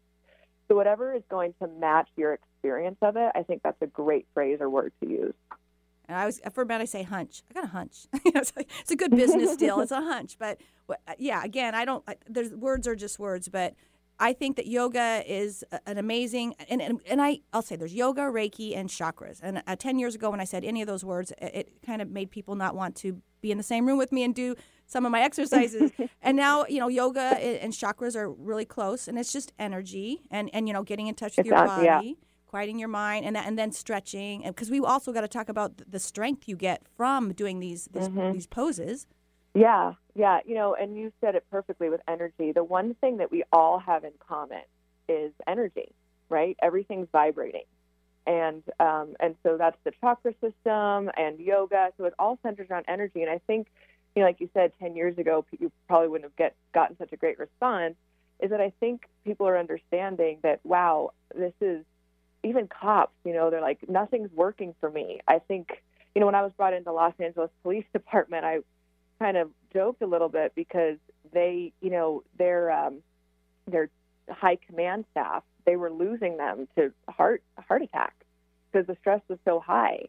[0.67, 4.25] So whatever is going to match your experience of it, I think that's a great
[4.33, 5.33] phrase or word to use.
[6.09, 7.43] And I was for a minute I say hunch.
[7.49, 8.07] I got a hunch.
[8.25, 9.79] It's, like- it's a good business deal.
[9.79, 10.59] It's a hunch, but
[11.17, 12.03] yeah, again, I don't.
[12.07, 13.75] I, there's words are just words, but
[14.23, 16.55] I think that yoga is an amazing.
[16.69, 19.39] And and, and I I'll say there's yoga, Reiki, and chakras.
[19.43, 22.01] And uh, ten years ago, when I said any of those words, it, it kind
[22.01, 24.55] of made people not want to be in the same room with me and do
[24.85, 25.91] some of my exercises.
[26.21, 27.27] and now you know yoga
[27.63, 31.15] and chakras are really close, and it's just energy and and you know getting in
[31.15, 32.13] touch with your Exactly, body yeah.
[32.47, 35.71] quieting your mind and that, and then stretching because we also got to talk about
[35.95, 38.31] the strength you get from doing these these, Mhm.
[38.33, 39.05] these poses
[39.53, 42.51] Yeah, yeah, you know, and you said it perfectly with energy.
[42.51, 44.61] The one thing that we all have in common
[45.07, 45.91] is energy,
[46.29, 46.57] right?
[46.61, 47.65] Everything's vibrating,
[48.25, 51.89] and um, and so that's the chakra system and yoga.
[51.97, 53.21] So it all centers around energy.
[53.21, 53.67] And I think,
[54.15, 57.13] you know, like you said, ten years ago, you probably wouldn't have get gotten such
[57.13, 57.95] a great response.
[58.39, 61.85] Is that I think people are understanding that wow, this is
[62.43, 63.13] even cops.
[63.23, 65.19] You know, they're like nothing's working for me.
[65.27, 65.83] I think,
[66.15, 68.59] you know, when I was brought into Los Angeles Police Department, I
[69.23, 70.97] kind of joked a little bit because
[71.31, 73.01] they, you know, their um,
[73.65, 73.89] their
[74.29, 78.13] high command staff, they were losing them to heart heart attack
[78.69, 79.99] because the stress was so high,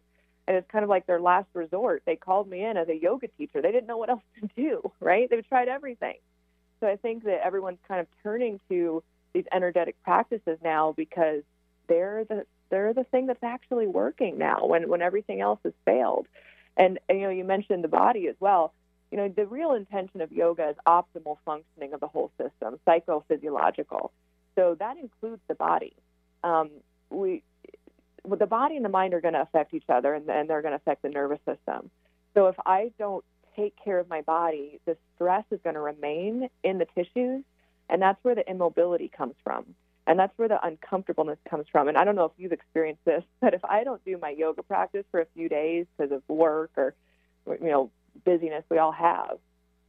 [0.48, 2.02] and it's kind of like their last resort.
[2.06, 3.62] They called me in as a yoga teacher.
[3.62, 5.30] They didn't know what else to do, right?
[5.30, 6.16] They've tried everything.
[6.80, 9.00] So I think that everyone's kind of turning to
[9.32, 11.42] these energetic practices now because
[11.86, 16.26] they're the they're the thing that's actually working now when when everything else has failed.
[16.76, 18.72] And, and you know, you mentioned the body as well
[19.14, 24.10] you know, the real intention of yoga is optimal functioning of the whole system, psychophysiological.
[24.56, 25.94] So that includes the body.
[26.42, 26.70] Um,
[27.10, 27.44] we,
[28.28, 30.72] the body and the mind are going to affect each other, and, and they're going
[30.72, 31.92] to affect the nervous system.
[32.34, 36.48] So if I don't take care of my body, the stress is going to remain
[36.64, 37.44] in the tissues,
[37.88, 39.64] and that's where the immobility comes from.
[40.08, 41.86] And that's where the uncomfortableness comes from.
[41.86, 44.64] And I don't know if you've experienced this, but if I don't do my yoga
[44.64, 46.96] practice for a few days because of work or,
[47.46, 47.90] you know,
[48.24, 49.38] busyness we all have,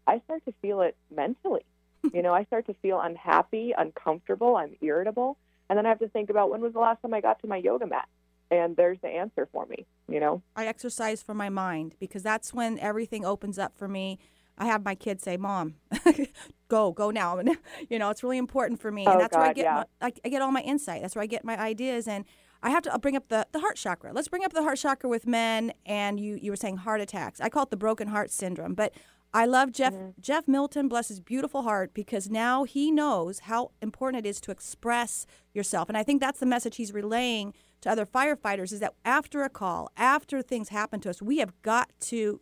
[0.08, 1.66] I start to feel it mentally.
[2.14, 5.38] you know, I start to feel unhappy, uncomfortable, I'm irritable.
[5.70, 7.48] And then I have to think about when was the last time I got to
[7.48, 8.08] my yoga mat?
[8.52, 10.44] And there's the answer for me, you know?
[10.56, 14.20] i exercise for my mind because that's when everything opens up for me
[14.58, 15.74] i have my kids say mom
[16.68, 17.58] go go now and
[17.90, 19.84] you know it's really important for me Oh, and that's where i get yeah.
[20.00, 22.24] my, I, I get all my insight that's where i get my ideas and
[22.66, 24.12] I have to I'll bring up the, the heart chakra.
[24.12, 25.72] Let's bring up the heart chakra with men.
[25.86, 27.40] And you, you were saying heart attacks.
[27.40, 28.74] I call it the broken heart syndrome.
[28.74, 28.94] But
[29.36, 30.20] I love Jeff mm-hmm.
[30.20, 34.52] Jeff Milton, bless his beautiful heart, because now he knows how important it is to
[34.52, 35.90] express yourself.
[35.90, 39.50] And I think that's the message he's relaying to other firefighters is that after a
[39.50, 42.42] call, after things happen to us, we have got to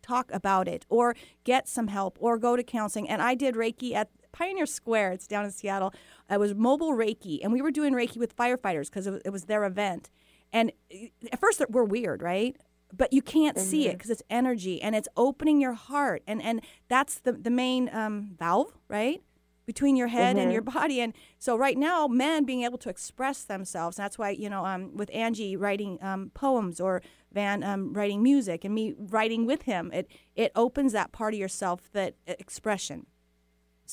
[0.00, 3.10] talk about it or get some help or go to counseling.
[3.10, 5.12] And I did Reiki at Pioneer Square.
[5.12, 5.92] It's down in Seattle.
[6.30, 9.30] It was mobile Reiki, and we were doing Reiki with firefighters because it, was- it
[9.30, 10.10] was their event.
[10.52, 12.56] And uh, at first, we're weird, right?
[12.96, 16.60] But you can't see it because it's energy and it's opening your heart, and and
[16.88, 19.20] that's the the main um, valve, right?
[19.66, 23.42] Between your head and your body, and so right now, men being able to express
[23.44, 23.96] themselves.
[23.96, 28.64] That's why you know, um, with Angie writing um, poems or Van um, writing music,
[28.64, 30.06] and me writing with him, it
[30.36, 33.06] it opens that part of yourself that uh, expression.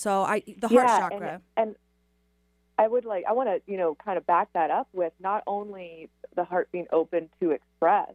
[0.02, 1.42] So I the heart yeah, chakra.
[1.56, 1.76] And, and
[2.80, 5.44] I would like I want to you know kind of back that up with not
[5.46, 8.12] only the heart being open to express,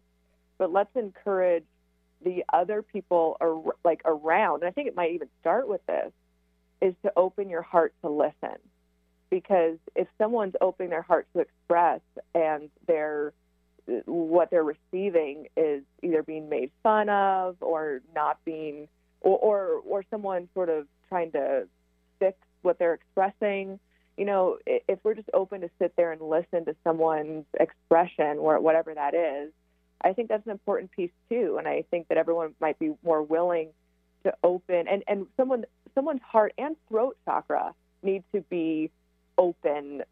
[0.59, 1.62] but let's encourage
[2.24, 4.62] the other people ar- like around.
[4.62, 6.11] And I think it might even start with this
[6.82, 8.59] is to open your heart to listen,
[9.30, 12.01] because if someone's opening their heart to express
[12.34, 13.32] and they're
[14.07, 18.89] what they're receiving is either being made fun of or not being
[19.20, 21.68] or or, or someone sort of trying to
[22.19, 23.79] fix what they're expressing
[24.17, 28.59] you know, if we're just open to sit there and listen to someone's expression or
[28.61, 29.53] whatever that is,
[30.03, 31.57] I think that's an important piece too.
[31.59, 33.69] And I think that everyone might be more willing
[34.25, 35.64] to open and, and someone
[35.95, 38.91] someone's heart and throat chakra need to be
[39.39, 40.03] open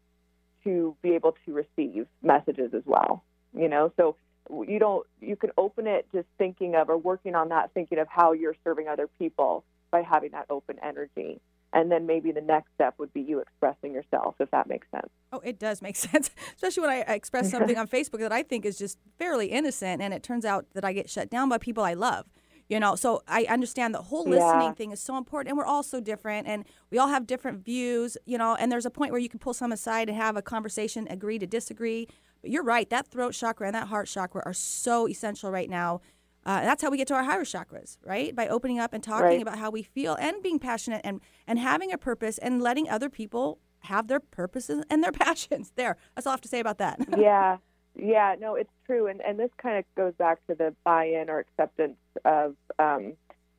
[0.63, 3.23] to be able to receive messages as well.
[3.53, 4.15] You know, so
[4.49, 8.07] you don't you can open it just thinking of or working on that thinking of
[8.07, 11.39] how you're serving other people by having that open energy.
[11.75, 15.09] And then maybe the next step would be you expressing yourself, if that makes sense.
[15.33, 18.65] Oh, it does make sense, especially when I express something on Facebook that I think
[18.65, 21.83] is just fairly innocent, and it turns out that I get shut down by people
[21.83, 22.25] I love.
[22.67, 24.71] You know, so I understand the whole listening Yeah.
[24.71, 28.17] thing is so important, and we're all so different, and we all have different views.
[28.25, 30.41] You know, and there's a point where you can pull some aside and have a
[30.41, 32.07] conversation, agree to disagree.
[32.41, 36.01] But you're right, that throat chakra and that heart chakra are so essential right now.
[36.45, 38.35] Uh, that's how we get to our higher chakras, right?
[38.35, 39.41] By opening up and talking Right.
[39.41, 43.09] about how we feel and being passionate and and having a purpose and letting other
[43.09, 45.71] people have their purposes and their passions.
[45.75, 46.99] There, that's all I have to say about that.
[47.17, 47.57] yeah,
[47.95, 51.39] yeah, no, it's true, and and this kind of goes back to the buy-in or
[51.39, 53.13] acceptance of, um,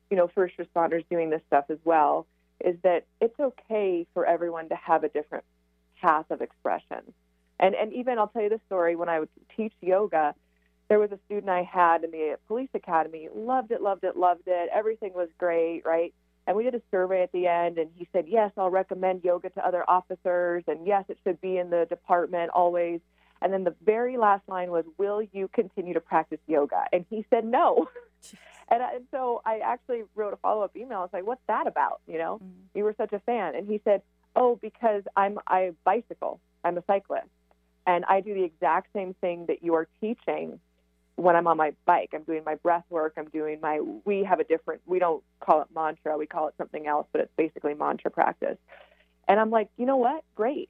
[0.09, 2.25] you know, first responders doing this stuff as well.
[2.63, 5.43] Is that it's okay for everyone to have a different
[6.01, 7.01] path of expression,
[7.59, 10.33] and and even I'll tell you the story when I would teach yoga.
[10.89, 14.43] There was a student I had in the police academy, loved it, loved it, loved
[14.47, 14.69] it.
[14.73, 16.13] Everything was great, right?
[16.47, 19.49] And we did a survey at the end, and he said, Yes, I'll recommend yoga
[19.51, 23.01] to other officers, and yes, it should be in the department always.
[23.41, 26.85] And then the very last line was, Will you continue to practice yoga?
[26.93, 27.89] And he said, No.
[28.69, 30.97] And, I, and so I actually wrote a follow up email.
[30.97, 32.01] I was like, What's that about?
[32.05, 32.77] You know, mm-hmm.
[32.77, 33.55] you were such a fan.
[33.55, 34.01] And he said,
[34.35, 36.41] Oh, because I'm I bicycle.
[36.65, 37.29] I'm a cyclist.
[37.85, 40.59] And I do the exact same thing that you are teaching
[41.17, 42.11] when I'm on my bike.
[42.13, 43.13] I'm doing my breath work.
[43.17, 46.53] I'm doing my, we have a different, we don't call it mantra, we call it
[46.57, 48.57] something else, but it's basically mantra practice.
[49.27, 50.23] And I'm like, you know what?
[50.35, 50.69] Great.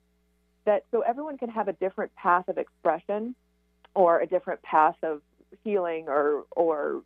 [0.65, 3.35] That so everyone can have a different path of expression
[3.93, 5.21] or a different path of
[5.63, 7.03] healing or, or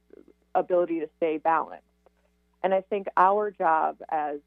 [0.53, 1.83] ability to stay balanced.
[2.63, 4.37] And I think our job as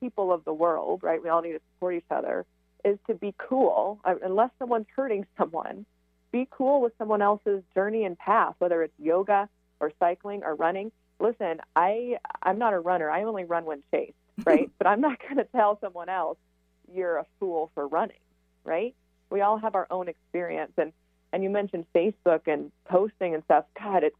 [0.00, 2.46] people of the world, right, we all need to support each other,
[2.86, 5.84] is to be cool, uh, unless someone's hurting someone,
[6.34, 10.90] be cool with someone else's journey and path, whether it's yoga or cycling or running.
[11.20, 13.08] Listen, I I'm not a runner.
[13.08, 14.14] I only run when chased,
[14.44, 14.68] right?
[14.76, 16.36] but I'm not going to tell someone else
[16.92, 18.18] you're a fool for running,
[18.64, 18.96] right?
[19.30, 20.92] We all have our own experience, and
[21.32, 23.66] and you mentioned Facebook and posting and stuff.
[23.80, 24.16] God, it's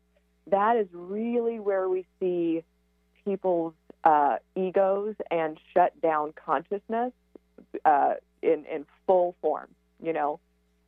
[0.53, 2.63] that is really where we see
[3.25, 7.13] people's uh, egos and shut down consciousness
[7.85, 9.67] uh, in in full form.
[10.01, 10.39] You know,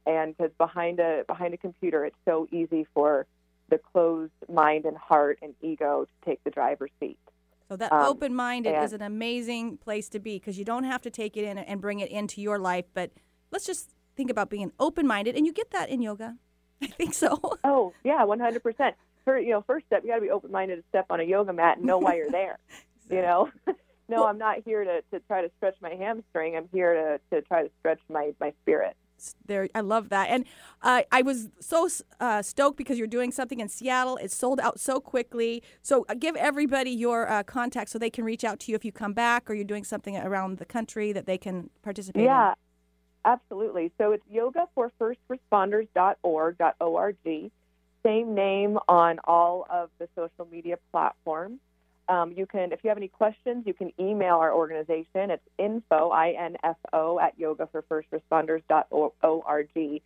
[0.07, 3.27] and because behind a behind a computer, it's so easy for
[3.69, 7.19] the closed mind and heart and ego to take the driver's seat.
[7.69, 10.85] So that Um, open minded and- is an amazing place to be because you don't
[10.85, 12.87] have to take it in and bring it into your life.
[12.95, 13.11] But
[13.51, 16.37] let's just think about being open minded, and you get that in yoga.
[16.83, 17.41] I think so.
[17.65, 18.95] Oh yeah, one hundred percent.
[19.25, 21.25] For you know, first step, you got to be open minded to step on a
[21.25, 22.59] yoga mat and know why you're there.
[23.09, 23.51] You know,
[24.09, 26.57] no, I'm not here to, to try to stretch my hamstring.
[26.57, 28.97] I'm here to, to try to stretch my my spirit.
[29.47, 30.45] There, I love that, and
[30.83, 31.89] uh, I was so
[32.21, 34.17] uh, stoked because you're doing something in Seattle.
[34.17, 35.63] It sold out so quickly.
[35.83, 38.85] So uh, give everybody your uh, contact so they can reach out to you if
[38.85, 42.25] you come back, or you're doing something around the country that they can participate.
[42.25, 42.55] Yeah,
[43.25, 43.93] absolutely.
[43.99, 47.17] So it's yoga for first responders.org.org.
[48.05, 51.59] Same name on all of the social media platforms.
[52.09, 55.31] Um, you can, if you have any questions, you can email our organization.
[55.31, 60.03] It's info, I-N-F-O, at yogaforfirstresponders.org.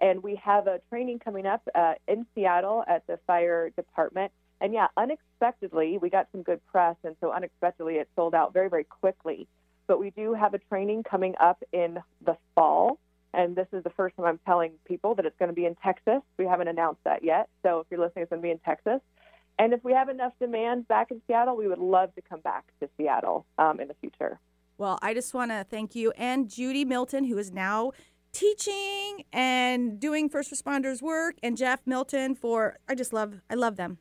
[0.00, 4.32] And we have a training coming up uh, in Seattle at the fire department.
[4.60, 8.68] And yeah, unexpectedly, we got some good press, and so unexpectedly, it sold out very,
[8.68, 9.48] very quickly.
[9.86, 12.98] But we do have a training coming up in the fall,
[13.32, 15.74] and this is the first time I'm telling people that it's going to be in
[15.76, 16.20] Texas.
[16.36, 19.00] We haven't announced that yet, so if you're listening, it's going to be in Texas.
[19.60, 22.72] And if we have enough demand back in Seattle, we would love to come back
[22.80, 24.40] to Seattle um, in the future.
[24.78, 27.92] Well, I just want to thank you and Judy Milton, who is now
[28.32, 33.76] teaching and doing first responders work, and Jeff Milton for I just love I love
[33.76, 33.98] them.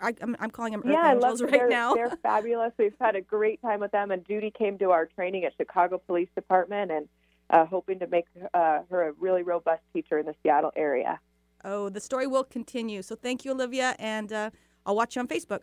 [0.00, 1.94] I, I'm, I'm calling them Earth yeah, I Angels right they're, now.
[1.94, 2.72] They're fabulous.
[2.78, 6.00] We've had a great time with them, and Judy came to our training at Chicago
[6.06, 7.08] Police Department, and
[7.50, 11.18] uh, hoping to make uh, her a really robust teacher in the Seattle area.
[11.64, 13.02] Oh, the story will continue.
[13.02, 14.50] So thank you, Olivia, and uh,
[14.86, 15.60] I'll watch you on Facebook.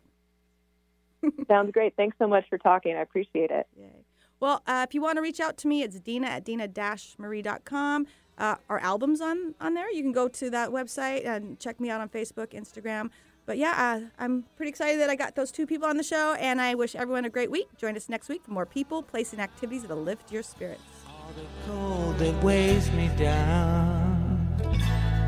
[1.48, 1.96] Sounds great.
[1.96, 2.96] Thanks so much for talking.
[2.96, 3.68] I appreciate it.
[3.78, 4.06] Yay.
[4.40, 8.08] Well, uh, if you want to reach out to me, it's Dina at Dina-Marie.com.
[8.38, 9.92] Uh, our album's on, on there.
[9.92, 13.10] You can go to that website and check me out on Facebook, Instagram.
[13.48, 16.34] But yeah, uh, I'm pretty excited that I got those two people on the show,
[16.34, 17.68] and I wish everyone a great week.
[17.78, 20.84] Join us next week for more people, place, and activities that'll lift your spirits.
[21.08, 24.52] All the cold that weighs me down.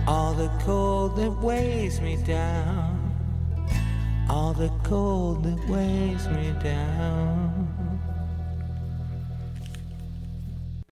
[0.05, 2.98] All the cold that weighs me down.
[4.29, 7.68] All the cold that weighs me down.